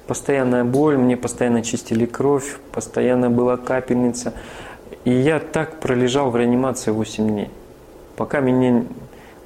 постоянная 0.07 0.65
боль, 0.65 0.97
мне 0.97 1.17
постоянно 1.17 1.63
чистили 1.63 2.07
кровь, 2.07 2.59
постоянно 2.73 3.31
была 3.31 3.57
капельница. 3.57 4.35
И 5.05 5.11
я 5.11 5.41
так 5.41 5.81
пролежал 5.81 6.31
в 6.31 6.37
реанимации 6.37 6.91
8 6.91 7.29
дней. 7.29 7.51
Пока 8.17 8.41
меня 8.41 8.85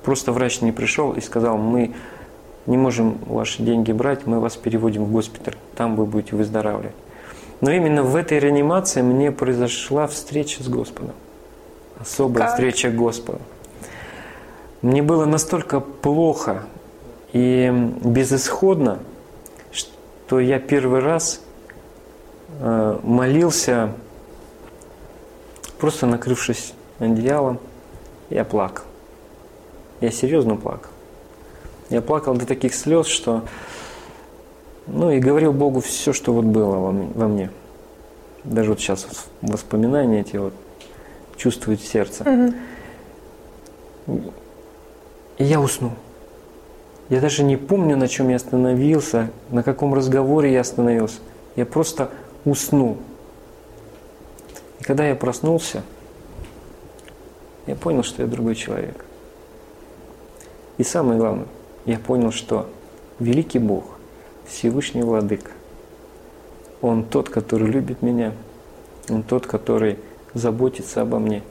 просто 0.03 0.33
врач 0.33 0.61
не 0.61 0.73
пришел 0.73 1.13
и 1.13 1.21
сказал, 1.21 1.59
мы 1.59 1.95
не 2.67 2.77
можем 2.77 3.19
ваши 3.27 3.63
деньги 3.63 3.93
брать, 3.93 4.27
мы 4.27 4.41
вас 4.41 4.57
переводим 4.57 5.05
в 5.05 5.13
госпиталь, 5.13 5.57
там 5.77 5.97
вы 5.97 6.07
будете 6.07 6.35
выздоравливать. 6.35 6.95
Но 7.65 7.71
именно 7.71 8.03
в 8.03 8.15
этой 8.15 8.39
реанимации 8.41 9.01
мне 9.01 9.33
произошла 9.33 10.07
встреча 10.07 10.63
с 10.63 10.69
Господом. 10.69 11.15
Особая 11.99 12.43
как? 12.43 12.51
встреча 12.51 12.91
Господа. 12.91 13.39
Мне 14.83 15.03
было 15.03 15.25
настолько 15.25 15.81
плохо 15.81 16.65
и 17.33 17.73
безысходно, 18.05 18.99
что 19.73 20.41
я 20.41 20.59
первый 20.59 21.01
раз 21.01 21.41
э, 22.61 22.99
молился, 23.03 23.93
просто 25.79 26.05
накрывшись 26.05 26.75
одеялом, 26.99 27.61
я 28.29 28.45
плакал. 28.45 28.85
Я 30.03 30.11
серьезно 30.11 30.57
плакал. 30.57 30.91
Я 31.89 32.03
плакал 32.03 32.35
до 32.35 32.45
таких 32.45 32.75
слез, 32.75 33.07
что 33.07 33.45
ну 34.87 35.11
и 35.11 35.19
говорил 35.19 35.53
Богу 35.53 35.81
все, 35.81 36.13
что 36.13 36.33
вот 36.33 36.45
было 36.45 36.77
во 36.77 37.29
мне. 37.29 37.51
Даже 38.45 38.71
вот 38.71 38.81
сейчас 38.81 39.07
воспоминания 39.41 40.21
эти 40.21 40.37
вот 40.37 40.53
чувствуют 41.37 41.81
сердце. 41.81 42.55
Угу. 44.07 44.23
И 45.39 45.45
я 45.45 45.61
уснул. 45.61 45.93
Я 47.09 47.21
даже 47.21 47.43
не 47.43 47.57
помню, 47.57 47.97
на 47.97 48.09
чем 48.09 48.29
я 48.29 48.37
остановился, 48.37 49.31
на 49.51 49.63
каком 49.63 49.95
разговоре 49.95 50.53
я 50.53 50.61
остановился. 50.61 51.19
Я 51.57 51.67
просто 51.67 52.11
уснул. 52.45 52.99
И 54.81 54.85
когда 54.85 55.07
я 55.07 55.15
проснулся, 55.15 55.83
я 57.67 57.75
понял, 57.75 58.03
что 58.03 58.23
я 58.23 58.29
другой 58.29 58.55
человек. 58.55 59.05
И 60.77 60.83
самое 60.83 61.19
главное, 61.19 61.47
я 61.87 61.99
понял, 61.99 62.33
что 62.33 62.69
великий 63.19 63.59
Бог 63.59 63.94
Всевышний 64.47 65.03
Владыка. 65.03 65.51
Он 66.81 67.05
тот, 67.05 67.29
который 67.29 67.67
любит 67.67 68.03
меня. 68.03 68.33
Он 69.09 69.23
тот, 69.23 69.47
который 69.47 69.99
заботится 70.35 71.03
обо 71.03 71.19
мне. 71.19 71.43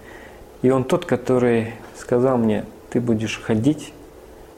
И 0.61 0.69
Он 0.69 0.83
тот, 0.83 1.05
который 1.05 1.73
сказал 1.97 2.37
мне, 2.37 2.65
ты 2.89 3.01
будешь 3.01 3.41
ходить, 3.41 3.93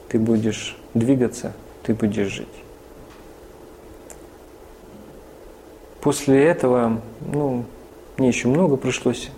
ты 0.08 0.18
будешь 0.18 0.76
двигаться, 0.94 1.54
ты 1.82 1.94
будешь 1.94 2.28
жить. 2.28 2.48
После 6.00 6.44
этого, 6.44 7.00
ну, 7.20 7.64
мне 8.16 8.28
еще 8.28 8.48
много 8.48 8.76
пришлось 8.76 9.30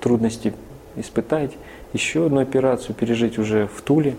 трудностей 0.00 0.54
испытать, 0.96 1.52
еще 1.92 2.26
одну 2.26 2.40
операцию 2.40 2.94
пережить 2.96 3.38
уже 3.38 3.68
в 3.68 3.82
Туле, 3.82 4.16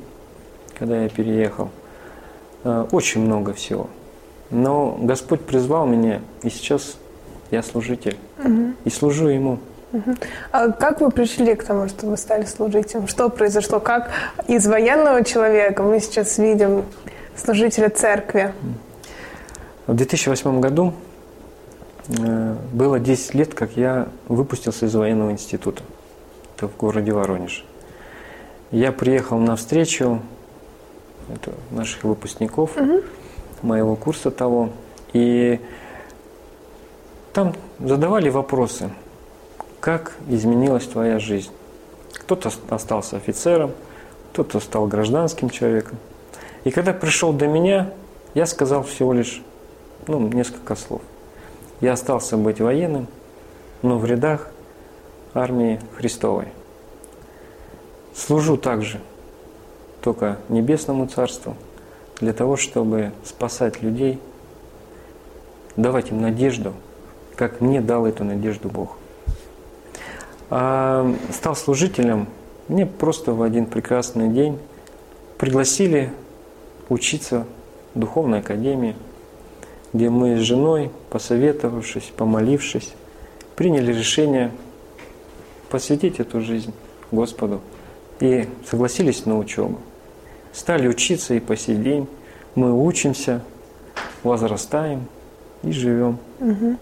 когда 0.78 1.04
я 1.04 1.10
переехал. 1.10 1.70
Э, 2.64 2.86
очень 2.92 3.22
много 3.22 3.54
всего– 3.54 3.90
но 4.52 4.98
Господь 5.00 5.42
призвал 5.42 5.88
меня, 5.88 6.22
и 6.44 6.50
сейчас 6.50 6.98
я 7.50 7.64
служитель. 7.64 8.18
Угу. 8.44 8.74
И 8.86 8.90
служу 8.90 9.28
Ему. 9.28 9.60
Угу. 9.94 10.16
А 10.52 10.72
как 10.72 11.02
вы 11.02 11.10
пришли 11.12 11.56
к 11.56 11.64
тому, 11.64 11.88
что 11.88 12.08
вы 12.08 12.18
стали 12.18 12.46
служителем? 12.46 13.08
Что 13.08 13.30
произошло? 13.30 13.80
Как 13.80 14.12
из 14.48 14.66
военного 14.68 15.24
человека 15.24 15.84
мы 15.84 16.00
сейчас 16.00 16.38
видим 16.38 16.86
служителя 17.36 17.90
церкви? 17.90 18.54
В 19.88 19.96
2008 19.96 20.60
году 20.60 20.94
э, 22.08 22.56
было 22.72 23.00
10 23.00 23.34
лет, 23.36 23.54
как 23.54 23.76
я 23.76 24.08
выпустился 24.28 24.86
из 24.86 24.96
военного 24.96 25.32
института. 25.32 25.84
Это 26.56 26.68
в 26.68 26.78
городе 26.78 27.12
Воронеж. 27.12 27.66
Я 28.72 28.92
приехал 28.92 29.38
на 29.40 29.56
встречу 29.56 30.22
наших 31.72 32.04
выпускников. 32.04 32.78
Угу 32.78 33.02
моего 33.64 33.96
курса 33.96 34.32
того. 34.32 34.70
И 35.14 35.60
там 37.34 37.54
задавали 37.80 38.30
вопросы, 38.30 38.92
как 39.80 40.14
изменилась 40.28 40.86
твоя 40.88 41.20
жизнь. 41.20 41.52
Кто-то 42.14 42.52
остался 42.70 43.18
офицером, 43.18 43.72
кто-то 44.32 44.60
стал 44.60 44.88
гражданским 44.88 45.50
человеком. 45.50 45.98
И 46.64 46.72
когда 46.72 46.94
пришел 46.94 47.34
до 47.34 47.48
меня, 47.48 47.92
я 48.34 48.46
сказал 48.46 48.84
всего 48.84 49.14
лишь 49.14 49.42
ну, 50.08 50.20
несколько 50.28 50.76
слов. 50.76 51.02
Я 51.82 51.94
остался 51.94 52.38
быть 52.38 52.62
военным, 52.62 53.08
но 53.82 53.98
в 53.98 54.06
рядах 54.06 54.52
армии 55.34 55.80
Христовой. 55.98 56.50
Служу 58.16 58.58
также 58.58 59.00
только 60.02 60.38
Небесному 60.50 61.08
Царству– 61.08 61.56
для 62.22 62.34
того, 62.34 62.56
чтобы 62.56 63.12
спасать 63.26 63.82
людей, 63.82 64.20
давать 65.76 66.12
им 66.12 66.22
надежду, 66.22 66.74
как 67.36 67.60
мне 67.62 67.82
дал 67.82 68.06
эту 68.06 68.24
надежду 68.24 68.70
Бог. 68.70 68.98
А 70.50 71.14
стал 71.34 71.56
служителем, 71.56 72.28
мне 72.68 72.86
просто 72.86 73.34
в 73.34 73.42
один 73.42 73.66
прекрасный 73.66 74.30
день 74.30 74.60
пригласили 75.38 76.14
учиться 76.90 77.48
в 77.96 78.00
духовной 78.00 78.40
академии, 78.40 78.96
где 79.92 80.10
мы 80.10 80.38
с 80.38 80.42
женой, 80.42 80.92
посоветовавшись, 81.10 82.14
помолившись, 82.16 82.94
приняли 83.56 83.92
решение 83.92 84.52
посвятить 85.70 86.20
эту 86.20 86.42
жизнь 86.42 86.74
Господу 87.12 87.62
и 88.20 88.48
согласились 88.70 89.26
на 89.26 89.38
учебу 89.38 89.80
стали 90.54 90.88
учиться 90.88 91.34
и 91.34 91.40
по 91.40 91.56
сей 91.56 91.76
день. 91.76 92.08
Мы 92.56 92.74
учимся, 92.74 93.42
возрастаем 94.24 95.08
и 95.64 95.72
живем. 95.72 96.18
Угу. 96.40 96.76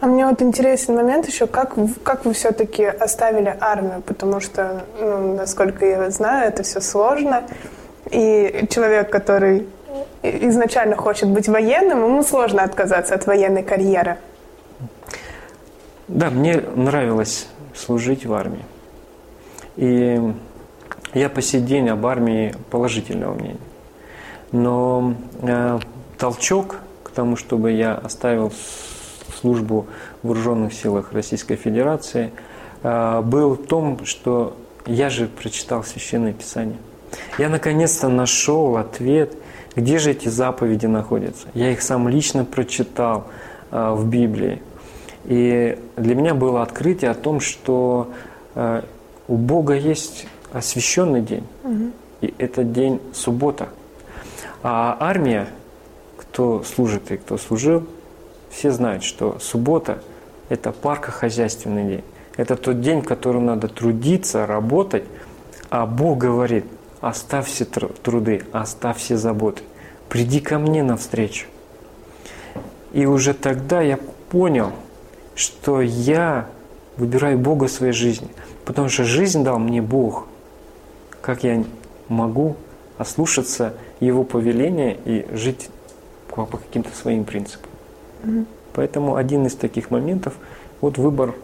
А 0.00 0.06
мне 0.06 0.26
вот 0.26 0.42
интересен 0.42 0.94
момент 0.94 1.26
еще, 1.26 1.46
как, 1.46 1.74
как 2.02 2.24
вы 2.24 2.32
все-таки 2.32 2.84
оставили 2.84 3.56
армию, 3.60 4.02
потому 4.02 4.40
что, 4.40 4.84
ну, 5.00 5.36
насколько 5.36 5.86
я 5.86 6.10
знаю, 6.10 6.48
это 6.48 6.62
все 6.62 6.80
сложно. 6.80 7.44
И 8.10 8.66
человек, 8.70 9.10
который 9.10 9.66
изначально 10.22 10.96
хочет 10.96 11.28
быть 11.28 11.48
военным, 11.48 12.04
ему 12.04 12.22
сложно 12.22 12.62
отказаться 12.62 13.14
от 13.14 13.26
военной 13.26 13.62
карьеры. 13.62 14.18
Да, 16.08 16.30
мне 16.30 16.62
нравилось 16.74 17.48
служить 17.74 18.26
в 18.26 18.32
армии. 18.32 18.64
И 19.76 20.20
я 21.18 21.30
по 21.30 21.40
сей 21.40 21.60
день 21.60 21.88
об 21.88 22.04
армии 22.06 22.54
положительного 22.70 23.34
мнения. 23.34 23.56
Но 24.52 25.14
э, 25.40 25.78
толчок 26.18 26.76
к 27.02 27.10
тому, 27.10 27.36
чтобы 27.36 27.72
я 27.72 27.94
оставил 27.94 28.52
службу 29.40 29.86
в 30.22 30.28
вооруженных 30.28 30.74
силах 30.74 31.12
Российской 31.12 31.56
Федерации, 31.56 32.32
э, 32.82 33.22
был 33.22 33.54
в 33.54 33.66
том, 33.66 34.04
что 34.04 34.56
я 34.84 35.08
же 35.08 35.26
прочитал 35.26 35.84
Священное 35.84 36.34
Писание. 36.34 36.78
Я 37.38 37.48
наконец-то 37.48 38.08
нашел 38.08 38.76
ответ, 38.76 39.32
где 39.74 39.98
же 39.98 40.10
эти 40.10 40.28
заповеди 40.28 40.86
находятся. 40.86 41.48
Я 41.54 41.72
их 41.72 41.80
сам 41.80 42.08
лично 42.08 42.44
прочитал 42.44 43.28
э, 43.70 43.92
в 43.92 44.06
Библии. 44.06 44.62
И 45.24 45.78
для 45.96 46.14
меня 46.14 46.34
было 46.34 46.62
открытие 46.62 47.10
о 47.10 47.14
том, 47.14 47.40
что 47.40 48.10
э, 48.54 48.82
у 49.28 49.36
Бога 49.36 49.74
есть 49.74 50.26
освященный 50.58 51.20
день. 51.20 51.46
Угу. 51.64 51.90
И 52.22 52.34
это 52.38 52.64
день 52.64 53.00
суббота. 53.12 53.68
А 54.62 54.96
армия, 54.98 55.48
кто 56.16 56.62
служит 56.62 57.10
и 57.10 57.16
кто 57.16 57.36
служил, 57.38 57.86
все 58.50 58.70
знают, 58.70 59.04
что 59.04 59.38
суббота– 59.38 60.02
это 60.48 60.72
паркохозяйственный 60.72 61.84
день. 61.84 62.04
Это 62.36 62.56
тот 62.56 62.80
день, 62.80 63.00
в 63.00 63.04
котором 63.04 63.46
надо 63.46 63.68
трудиться, 63.68 64.46
работать, 64.46 65.04
а 65.70 65.86
Бог 65.86 66.18
говорит, 66.18 66.64
оставь 67.00 67.46
все 67.46 67.64
труды, 67.64 68.42
оставь 68.52 68.98
все 68.98 69.16
заботы, 69.16 69.62
приди 70.08 70.40
ко 70.40 70.58
мне 70.58 70.82
навстречу. 70.82 71.46
И 72.92 73.06
уже 73.06 73.34
тогда 73.34 73.82
я 73.82 73.98
понял, 74.30 74.72
что 75.34 75.80
я 75.80 76.48
выбираю 76.96 77.38
Бога 77.38 77.66
в 77.66 77.70
своей 77.70 77.92
жизни, 77.92 78.28
потому 78.64 78.88
что 78.88 79.04
жизнь 79.04 79.44
дал 79.44 79.58
мне 79.58 79.82
Бог. 79.82 80.26
Как 81.26 81.42
я 81.42 81.64
могу 82.08 82.54
ослушаться 82.98 83.74
Его 83.98 84.22
повеления 84.22 84.96
и 85.04 85.26
жить 85.32 85.70
по, 86.28 86.46
каким-то 86.46 86.94
своим 86.94 87.24
принципам. 87.24 87.68
Mm-hmm. 88.22 88.46
Поэтому 88.74 89.16
один 89.16 89.44
из 89.44 89.56
таких 89.56 89.90
моментов, 89.90 90.34
вот 90.80 90.98
выбор 90.98 91.34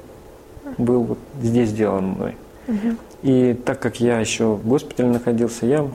был 0.79 1.03
вот 1.03 1.18
здесь 1.42 1.71
сделан 1.71 2.11
мной. 2.11 2.37
Mm-hmm. 2.68 2.97
И 3.23 3.55
так 3.55 3.81
как 3.81 3.99
я 3.99 4.21
еще 4.21 4.53
в 4.53 4.64
госпитале 4.64 5.09
находился, 5.09 5.66
я 5.66 5.88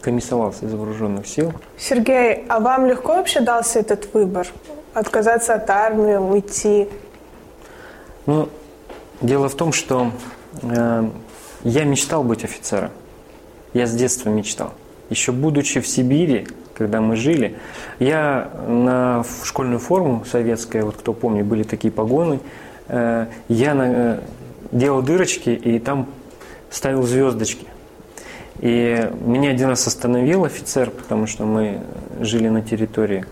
комиссовался 0.00 0.64
из 0.64 0.72
вооруженных 0.72 1.26
сил. 1.26 1.52
Сергей, 1.76 2.46
а 2.48 2.60
вам 2.60 2.86
легко 2.86 3.16
вообще 3.16 3.40
дался 3.40 3.80
этот 3.80 4.12
выбор? 4.14 4.46
Отказаться 4.94 5.52
от 5.52 5.68
армии, 5.68 6.14
уйти? 6.14 6.88
Ну, 8.24 8.48
дело 9.20 9.50
в 9.50 9.54
том, 9.54 9.72
что 9.72 10.12
э, 10.62 11.10
я 11.64 11.84
мечтал 11.84 12.24
быть 12.24 12.42
офицером. 12.42 12.90
Я 13.74 13.86
с 13.86 13.94
детства 13.94 14.28
мечтал. 14.28 14.74
Еще 15.10 15.32
будучи 15.32 15.80
в 15.80 15.86
Сибири, 15.86 16.46
когда 16.74 17.00
мы 17.00 17.16
жили, 17.16 17.56
я 17.98 18.50
на 18.66 19.24
школьную 19.44 19.78
форму 19.78 20.24
советская, 20.30 20.84
вот 20.84 20.96
кто 20.96 21.12
помнит, 21.12 21.44
были 21.46 21.62
такие 21.62 21.92
погоны, 21.92 22.40
э, 22.88 23.26
я 23.48 23.74
э, 23.76 24.20
делал 24.72 25.02
дырочки 25.02 25.50
и 25.50 25.78
там 25.78 26.08
ставил 26.70 27.02
звездочки. 27.02 27.66
И 28.60 29.10
меня 29.24 29.50
один 29.50 29.68
раз 29.68 29.86
остановил 29.86 30.44
офицер, 30.44 30.90
потому 30.90 31.26
что 31.26 31.44
мы 31.44 31.80
жили 32.20 32.48
на 32.48 32.62
территории 32.62 33.26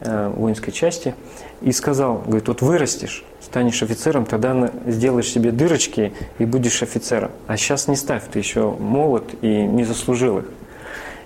э, 0.00 0.28
воинской 0.28 0.72
части, 0.72 1.14
и 1.60 1.72
сказал, 1.72 2.22
говорит, 2.26 2.48
вот 2.48 2.62
вырастешь, 2.62 3.24
станешь 3.40 3.82
офицером, 3.82 4.24
тогда 4.24 4.70
сделаешь 4.86 5.28
себе 5.28 5.52
дырочки 5.52 6.12
и 6.38 6.44
будешь 6.44 6.82
офицером. 6.82 7.30
А 7.46 7.56
сейчас 7.56 7.88
не 7.88 7.96
ставь, 7.96 8.24
ты 8.30 8.38
еще 8.38 8.70
молод 8.70 9.24
и 9.42 9.62
не 9.62 9.84
заслужил 9.84 10.38
их. 10.38 10.44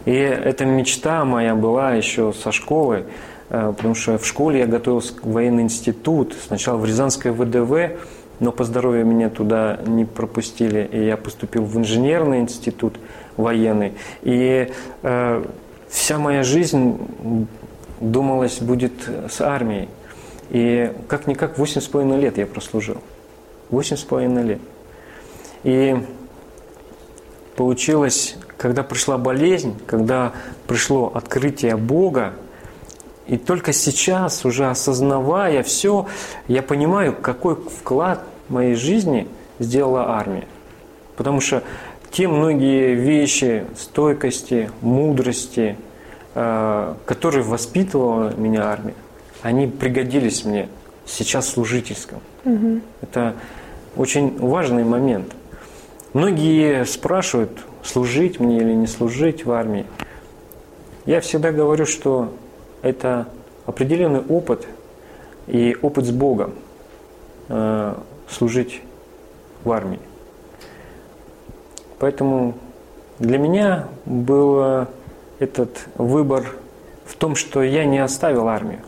И 0.05 0.13
эта 0.13 0.65
мечта 0.65 1.25
моя 1.25 1.55
была 1.55 1.95
еще 1.95 2.33
со 2.33 2.53
школы, 2.53 3.05
э, 3.49 3.73
потому 3.77 3.95
что 3.95 4.19
в 4.19 4.27
школе 4.27 4.61
я 4.61 4.67
готовился 4.67 5.15
в 5.23 5.33
военный 5.33 5.63
институт, 5.63 6.37
сначала 6.47 6.77
в 6.77 6.85
Рязанское 6.85 7.33
ВДВ, 7.33 7.99
но 8.41 8.53
по 8.53 8.65
здоровью 8.65 9.07
меня 9.07 9.31
туда 9.31 9.79
не 9.87 10.05
пропустили, 10.05 10.89
и 10.93 11.05
я 11.05 11.17
поступил 11.17 11.65
в 11.65 11.79
инженерный 11.79 12.41
институт 12.41 12.99
военный. 13.37 13.93
И 14.23 14.71
э, 15.03 15.45
вся 15.89 16.19
моя 16.19 16.43
жизнь, 16.43 16.99
думалось, 18.01 18.59
будет 18.59 18.93
с 19.31 19.41
армией. 19.41 19.89
И 20.51 20.93
как-никак 21.09 21.59
8,5 21.59 22.19
лет 22.21 22.39
я 22.39 22.47
прослужил. 22.47 22.99
8,5 23.71 24.43
лет. 24.45 24.61
И 25.65 25.97
получилось, 27.57 28.37
когда 28.59 28.83
пришла 28.83 29.19
болезнь, 29.19 29.75
когда 29.87 30.33
пришло 30.67 31.11
открытие 31.15 31.77
Бога, 31.77 32.35
и 33.27 33.39
только 33.39 33.73
сейчас, 33.73 34.45
уже 34.45 34.67
осознавая 34.67 35.63
все, 35.63 36.07
я 36.47 36.63
понимаю, 36.63 37.15
какой 37.15 37.57
вклад 37.57 38.23
в 38.49 38.53
моей 38.53 38.75
жизни 38.75 39.29
сделала 39.59 40.11
армия. 40.11 40.47
Потому 41.17 41.41
что 41.41 41.63
те 42.11 42.29
многие 42.29 42.95
вещи 42.95 43.65
стойкости, 43.77 44.71
мудрости, 44.83 45.77
э, 46.35 46.95
которые 47.07 47.45
воспитывала 47.45 48.35
меня 48.37 48.65
армия, 48.65 48.95
они 49.45 49.67
пригодились 49.67 50.47
мне 50.47 50.71
сейчас 51.05 51.51
служительском. 51.51 52.21
Угу. 52.47 52.81
Это 53.03 53.35
очень 53.95 54.39
важный 54.39 54.85
момент. 54.85 55.35
Многие 56.15 56.87
спрашивают, 56.87 57.51
служить 57.83 58.41
мне 58.41 58.57
или 58.57 58.73
не 58.73 58.87
служить 58.87 59.45
в 59.45 59.53
армии. 59.53 59.85
Я 61.05 61.21
всегда 61.21 61.53
говорю, 61.53 61.85
что 61.85 62.33
это 62.81 63.29
определенный 63.67 64.21
опыт 64.21 64.67
и 65.47 65.77
опыт 65.83 66.07
с 66.07 66.11
Богом 66.11 66.55
э, 67.49 67.95
служить 68.31 68.81
в 69.63 69.71
армии. 69.71 70.01
Поэтому 71.99 72.55
для 73.19 73.37
меня 73.37 73.89
был 74.07 74.87
этот 75.39 75.87
выбор 75.97 76.47
в 77.05 77.15
том, 77.17 77.35
что 77.35 77.63
я 77.63 77.85
не 77.85 77.99
оставил 77.99 78.49
армию. 78.49 78.81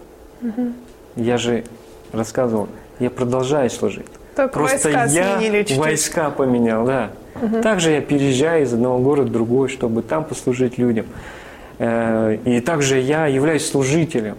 Угу. 0.48 0.72
Я 1.16 1.38
же 1.38 1.64
рассказывал, 2.12 2.68
я 2.98 3.10
продолжаю 3.10 3.70
служить. 3.70 4.06
Только 4.34 4.52
Просто 4.52 4.90
войска 4.90 5.04
я 5.06 5.40
чуть-чуть. 5.40 5.78
войска 5.78 6.30
поменял, 6.30 6.84
да. 6.84 7.10
Угу. 7.40 7.62
Также 7.62 7.90
я 7.92 8.00
переезжаю 8.00 8.64
из 8.64 8.72
одного 8.72 8.98
города 8.98 9.28
в 9.28 9.32
другой, 9.32 9.68
чтобы 9.68 10.02
там 10.02 10.24
послужить 10.24 10.78
людям. 10.78 11.06
Э, 11.78 12.36
и 12.44 12.60
также 12.60 12.98
я 12.98 13.26
являюсь 13.26 13.66
служителем 13.66 14.36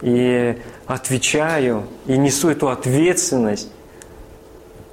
и 0.00 0.56
отвечаю, 0.86 1.84
и 2.06 2.16
несу 2.16 2.48
эту 2.48 2.68
ответственность 2.68 3.70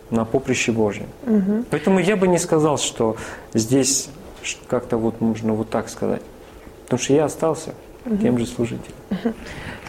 на 0.10 0.26
поприще 0.26 0.72
Божьем. 0.72 1.08
Угу. 1.26 1.66
Поэтому 1.70 2.00
я 2.00 2.16
бы 2.16 2.28
не 2.28 2.38
сказал, 2.38 2.78
что 2.78 3.18
здесь 3.54 4.10
как-то 4.68 4.98
вот 4.98 5.22
можно 5.22 5.54
вот 5.54 5.70
так 5.70 5.90
сказать. 5.90 6.22
Потому 6.84 7.00
что 7.00 7.14
я 7.14 7.26
остался 7.26 7.74
угу. 8.06 8.18
тем 8.18 8.38
же 8.38 8.46
служителем. 8.46 8.96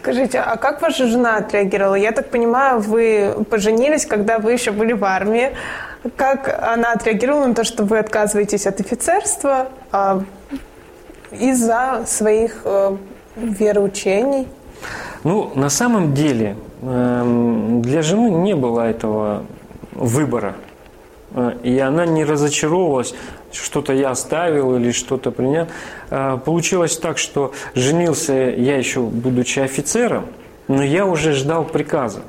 Скажите, 0.04 0.38
а 0.38 0.58
как 0.58 0.82
ваша 0.82 1.06
жена 1.06 1.38
отреагировала? 1.38 1.94
Я 1.94 2.12
так 2.12 2.28
понимаю, 2.28 2.78
вы 2.78 3.34
поженились, 3.48 4.04
когда 4.04 4.38
вы 4.38 4.52
еще 4.52 4.70
были 4.70 4.92
в 4.92 5.02
армии. 5.02 5.52
Как 6.16 6.62
она 6.62 6.92
отреагировала 6.92 7.46
на 7.46 7.54
то, 7.54 7.64
что 7.64 7.84
вы 7.84 8.00
отказываетесь 8.00 8.66
от 8.66 8.80
офицерства? 8.80 9.68
А 9.92 10.20
из-за 11.32 12.02
своих 12.06 12.60
э, 12.66 12.96
вероучений? 13.36 14.46
Ну, 15.22 15.50
на 15.54 15.70
самом 15.70 16.12
деле, 16.12 16.56
э, 16.82 17.80
для 17.82 18.02
жены 18.02 18.28
не 18.28 18.54
было 18.54 18.82
этого 18.82 19.44
выбора. 19.92 20.54
Э, 21.34 21.52
и 21.62 21.78
она 21.78 22.04
не 22.04 22.26
разочаровалась, 22.26 23.14
что-то 23.54 23.92
я 23.92 24.10
оставил 24.10 24.76
или 24.76 24.90
что-то 24.92 25.30
принял. 25.30 25.66
Э, 26.10 26.38
получилось 26.44 26.96
так, 26.98 27.18
что 27.18 27.52
женился 27.74 28.32
я 28.32 28.76
еще 28.76 29.00
будучи 29.00 29.60
офицером, 29.60 30.26
но 30.68 30.82
я 30.82 31.06
уже 31.06 31.32
ждал 31.32 31.64
приказа. 31.64 32.22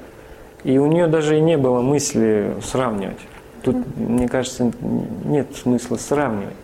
И 0.63 0.77
у 0.77 0.87
нее 0.87 1.07
даже 1.07 1.37
и 1.37 1.41
не 1.41 1.57
было 1.57 1.81
мысли 1.81 2.53
сравнивать. 2.63 3.19
Тут, 3.63 3.75
мне 3.97 4.27
кажется, 4.27 4.71
нет 5.23 5.47
смысла 5.55 5.97
сравнивать. 5.97 6.55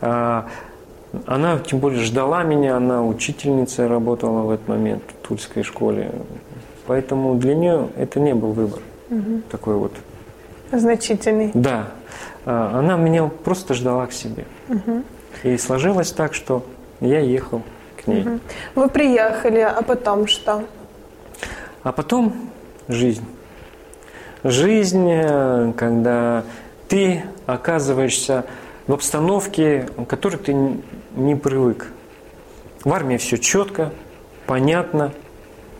Э, 0.00 0.42
она, 1.26 1.58
тем 1.58 1.78
более, 1.78 2.00
ждала 2.00 2.42
меня, 2.42 2.76
она 2.76 3.04
учительницей 3.04 3.86
работала 3.86 4.42
в 4.42 4.50
этот 4.50 4.68
момент 4.68 5.02
в 5.08 5.26
Тульской 5.26 5.62
школе. 5.62 6.10
Поэтому 6.86 7.34
для 7.34 7.54
нее 7.54 7.88
это 7.96 8.18
не 8.18 8.34
был 8.34 8.52
выбор. 8.52 8.80
Угу. 9.10 9.42
Такой 9.50 9.76
вот. 9.76 9.92
Значительный. 10.72 11.50
Да. 11.54 11.88
А, 12.44 12.78
она 12.78 12.96
меня 12.96 13.26
просто 13.26 13.74
ждала 13.74 14.06
к 14.06 14.12
себе. 14.12 14.44
Угу. 14.68 15.02
И 15.44 15.56
сложилось 15.56 16.12
так, 16.12 16.34
что 16.34 16.64
я 17.00 17.20
ехал 17.20 17.62
к 18.02 18.06
ней. 18.06 18.22
Угу. 18.22 18.40
Вы 18.76 18.88
приехали, 18.88 19.60
а 19.60 19.82
потом 19.82 20.26
что? 20.26 20.64
А 21.82 21.92
потом 21.92 22.50
жизнь. 22.88 23.26
Жизнь, 24.44 25.08
э, 25.08 25.72
когда 25.76 26.44
ты 26.88 27.24
оказываешься 27.46 28.44
в 28.86 28.92
обстановке, 28.92 29.88
к 29.96 30.06
которой 30.06 30.36
ты 30.36 30.52
не 31.14 31.34
привык. 31.36 31.92
В 32.84 32.92
армии 32.92 33.16
все 33.16 33.38
четко, 33.38 33.92
понятно, 34.46 35.12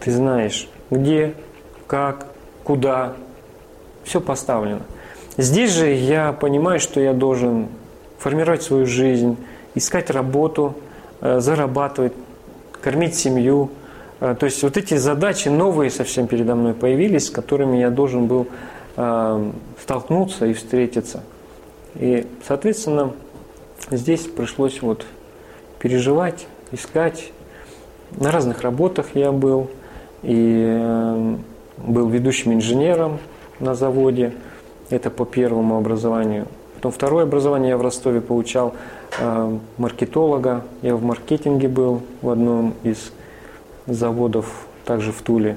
ты 0.00 0.12
знаешь, 0.12 0.68
где, 0.90 1.34
как, 1.86 2.26
куда, 2.62 3.16
все 4.04 4.20
поставлено. 4.20 4.82
Здесь 5.38 5.72
же 5.72 5.88
я 5.88 6.32
понимаю, 6.34 6.78
что 6.78 7.00
я 7.00 7.14
должен 7.14 7.68
формировать 8.18 8.62
свою 8.62 8.84
жизнь, 8.84 9.38
искать 9.74 10.10
работу, 10.10 10.74
э, 11.22 11.40
зарабатывать, 11.40 12.12
кормить 12.82 13.14
семью, 13.14 13.70
э, 14.20 14.36
то 14.38 14.44
есть 14.44 14.62
вот 14.62 14.76
эти 14.76 14.94
задачи 14.96 15.48
новые 15.48 15.90
совсем 15.90 16.26
передо 16.26 16.54
мной 16.54 16.74
появились, 16.74 17.28
с 17.28 17.30
которыми 17.30 17.78
я 17.78 17.88
должен 17.88 18.26
был 18.26 18.46
э, 18.96 19.50
столкнуться 19.80 20.44
и 20.44 20.52
встретиться. 20.52 21.22
И, 21.94 22.26
соответственно, 22.46 23.12
здесь 23.90 24.26
пришлось 24.26 24.82
вот 24.82 25.06
переживать, 25.78 26.46
искать. 26.72 27.32
На 28.18 28.30
разных 28.30 28.60
работах 28.60 29.14
я 29.14 29.32
был 29.32 29.70
и 30.22 31.38
был 31.78 32.08
ведущим 32.08 32.52
инженером 32.52 33.18
на 33.60 33.74
заводе. 33.74 34.34
Это 34.92 35.08
по 35.08 35.24
первому 35.24 35.78
образованию. 35.78 36.46
Потом 36.74 36.92
второе 36.92 37.24
образование 37.24 37.70
я 37.70 37.78
в 37.78 37.80
Ростове 37.80 38.20
получал 38.20 38.74
э, 39.18 39.58
маркетолога. 39.78 40.64
Я 40.82 40.96
в 40.96 41.02
маркетинге 41.02 41.66
был 41.68 42.02
в 42.20 42.28
одном 42.28 42.74
из 42.82 43.10
заводов, 43.86 44.66
также 44.84 45.10
в 45.10 45.22
Туле. 45.22 45.56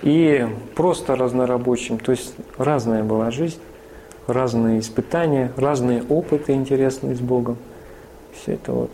И 0.00 0.48
просто 0.74 1.16
разнорабочим. 1.16 1.98
То 1.98 2.12
есть 2.12 2.34
разная 2.56 3.04
была 3.04 3.30
жизнь, 3.30 3.60
разные 4.26 4.80
испытания, 4.80 5.52
разные 5.58 6.02
опыты 6.08 6.54
интересные 6.54 7.14
с 7.14 7.20
Богом. 7.20 7.58
Все 8.32 8.54
это 8.54 8.72
вот 8.72 8.90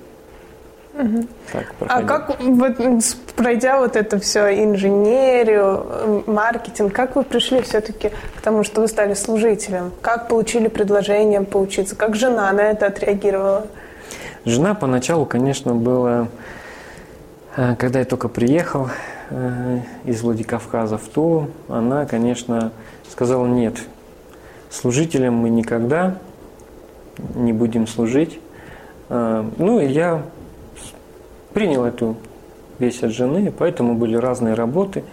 Угу. 0.94 1.26
Так, 1.52 1.74
а 1.88 2.02
как, 2.02 2.38
вот, 2.40 2.76
пройдя 3.34 3.78
вот 3.78 3.96
это 3.96 4.18
все, 4.18 4.62
инженерию, 4.62 6.22
маркетинг, 6.26 6.92
как 6.92 7.16
вы 7.16 7.22
пришли 7.22 7.62
все-таки 7.62 8.10
к 8.36 8.40
тому, 8.42 8.62
что 8.62 8.82
вы 8.82 8.88
стали 8.88 9.14
служителем? 9.14 9.92
Как 10.02 10.28
получили 10.28 10.68
предложение 10.68 11.40
поучиться? 11.42 11.96
Как 11.96 12.14
жена 12.14 12.52
на 12.52 12.60
это 12.60 12.86
отреагировала? 12.86 13.66
Жена 14.44 14.74
поначалу, 14.74 15.24
конечно, 15.24 15.74
была, 15.74 16.28
э, 17.56 17.74
когда 17.76 18.00
я 18.00 18.04
только 18.04 18.28
приехал 18.28 18.88
э, 19.30 19.78
из 20.04 20.20
Владикавказа 20.20 20.98
в 20.98 21.08
Тулу, 21.08 21.48
она, 21.68 22.04
конечно, 22.04 22.70
сказала 23.10 23.46
нет, 23.46 23.76
служителем 24.68 25.34
мы 25.34 25.48
никогда 25.48 26.16
не 27.34 27.52
будем 27.52 27.86
служить. 27.86 28.40
Э, 29.08 29.44
ну, 29.58 29.80
и 29.80 29.86
я 29.86 30.22
принял 31.52 31.84
эту 31.84 32.16
весть 32.78 33.02
от 33.02 33.12
жены, 33.12 33.52
поэтому 33.56 33.94
были 33.94 34.16
разные 34.16 34.54
работы. 34.54 35.04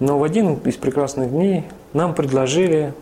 Но 0.00 0.18
в 0.18 0.24
один 0.24 0.54
из 0.64 0.76
прекрасных 0.76 1.30
дней 1.30 1.64
нам 1.92 2.14
предложили 2.14 2.94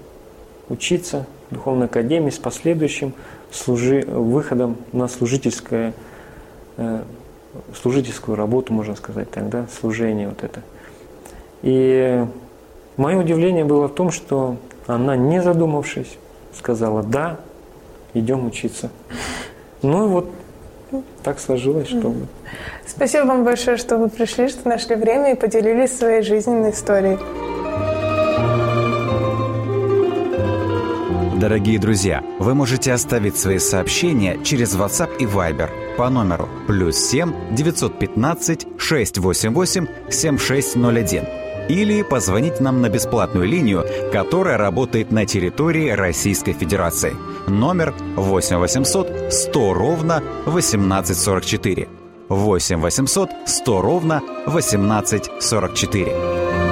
учиться 0.69 1.27
в 1.51 1.55
Духовной 1.55 1.87
Академии 1.87 2.31
с 2.31 2.39
последующим 2.39 3.13
служи, 3.51 4.03
выходом 4.07 4.77
на 4.93 5.09
служительское, 5.09 5.93
э, 6.77 7.03
служительскую 7.75 8.37
работу, 8.37 8.73
можно 8.73 8.97
сказать 8.97 9.31
тогда, 9.31 9.67
служение 9.81 10.29
вот 10.29 10.43
это. 10.43 10.63
И 11.63 12.25
мое 12.97 13.19
удивление 13.19 13.65
было 13.65 13.89
в 13.89 13.95
том, 13.95 14.11
что 14.11 14.57
она, 14.87 15.17
не 15.17 15.43
задумавшись, 15.43 16.19
сказала 16.57 17.03
«да, 17.03 17.39
идем 18.15 18.47
учиться». 18.47 18.91
Ну 19.83 20.07
и 20.07 20.09
вот 20.09 20.31
так 21.23 21.41
сложилось, 21.41 21.89
что... 21.89 22.15
Спасибо 22.87 23.27
вам 23.27 23.45
большое, 23.45 23.77
что 23.77 23.99
вы 23.99 24.09
пришли, 24.09 24.49
что 24.49 24.69
нашли 24.69 24.97
время 24.97 25.33
и 25.33 25.35
поделились 25.35 25.97
своей 25.97 26.23
жизненной 26.23 26.71
историей. 26.71 27.19
Дорогие 31.41 31.79
друзья, 31.79 32.25
вы 32.39 32.55
можете 32.55 32.93
оставить 32.93 33.37
свои 33.37 33.59
сообщения 33.59 34.39
через 34.43 34.75
WhatsApp 34.75 35.19
и 35.19 35.27
Viber 35.27 35.69
по 35.97 36.09
номеру 36.09 36.49
плюс 36.67 36.97
7 36.97 37.55
915 37.55 38.67
688 38.79 39.87
7601 40.11 41.25
или 41.69 42.03
позвонить 42.03 42.61
нам 42.61 42.81
на 42.81 42.89
бесплатную 42.89 43.47
линию, 43.47 43.85
которая 44.13 44.57
работает 44.57 45.11
на 45.11 45.27
территории 45.27 45.91
Российской 45.91 46.53
Федерации. 46.53 47.15
Номер 47.49 47.95
8 48.17 48.59
800 48.59 49.33
100 49.33 49.75
ровно 49.75 50.23
1844. 50.47 51.89
8 52.29 52.81
800 52.81 53.31
100 53.47 53.83
ровно 53.83 54.21
1844. 54.47 56.66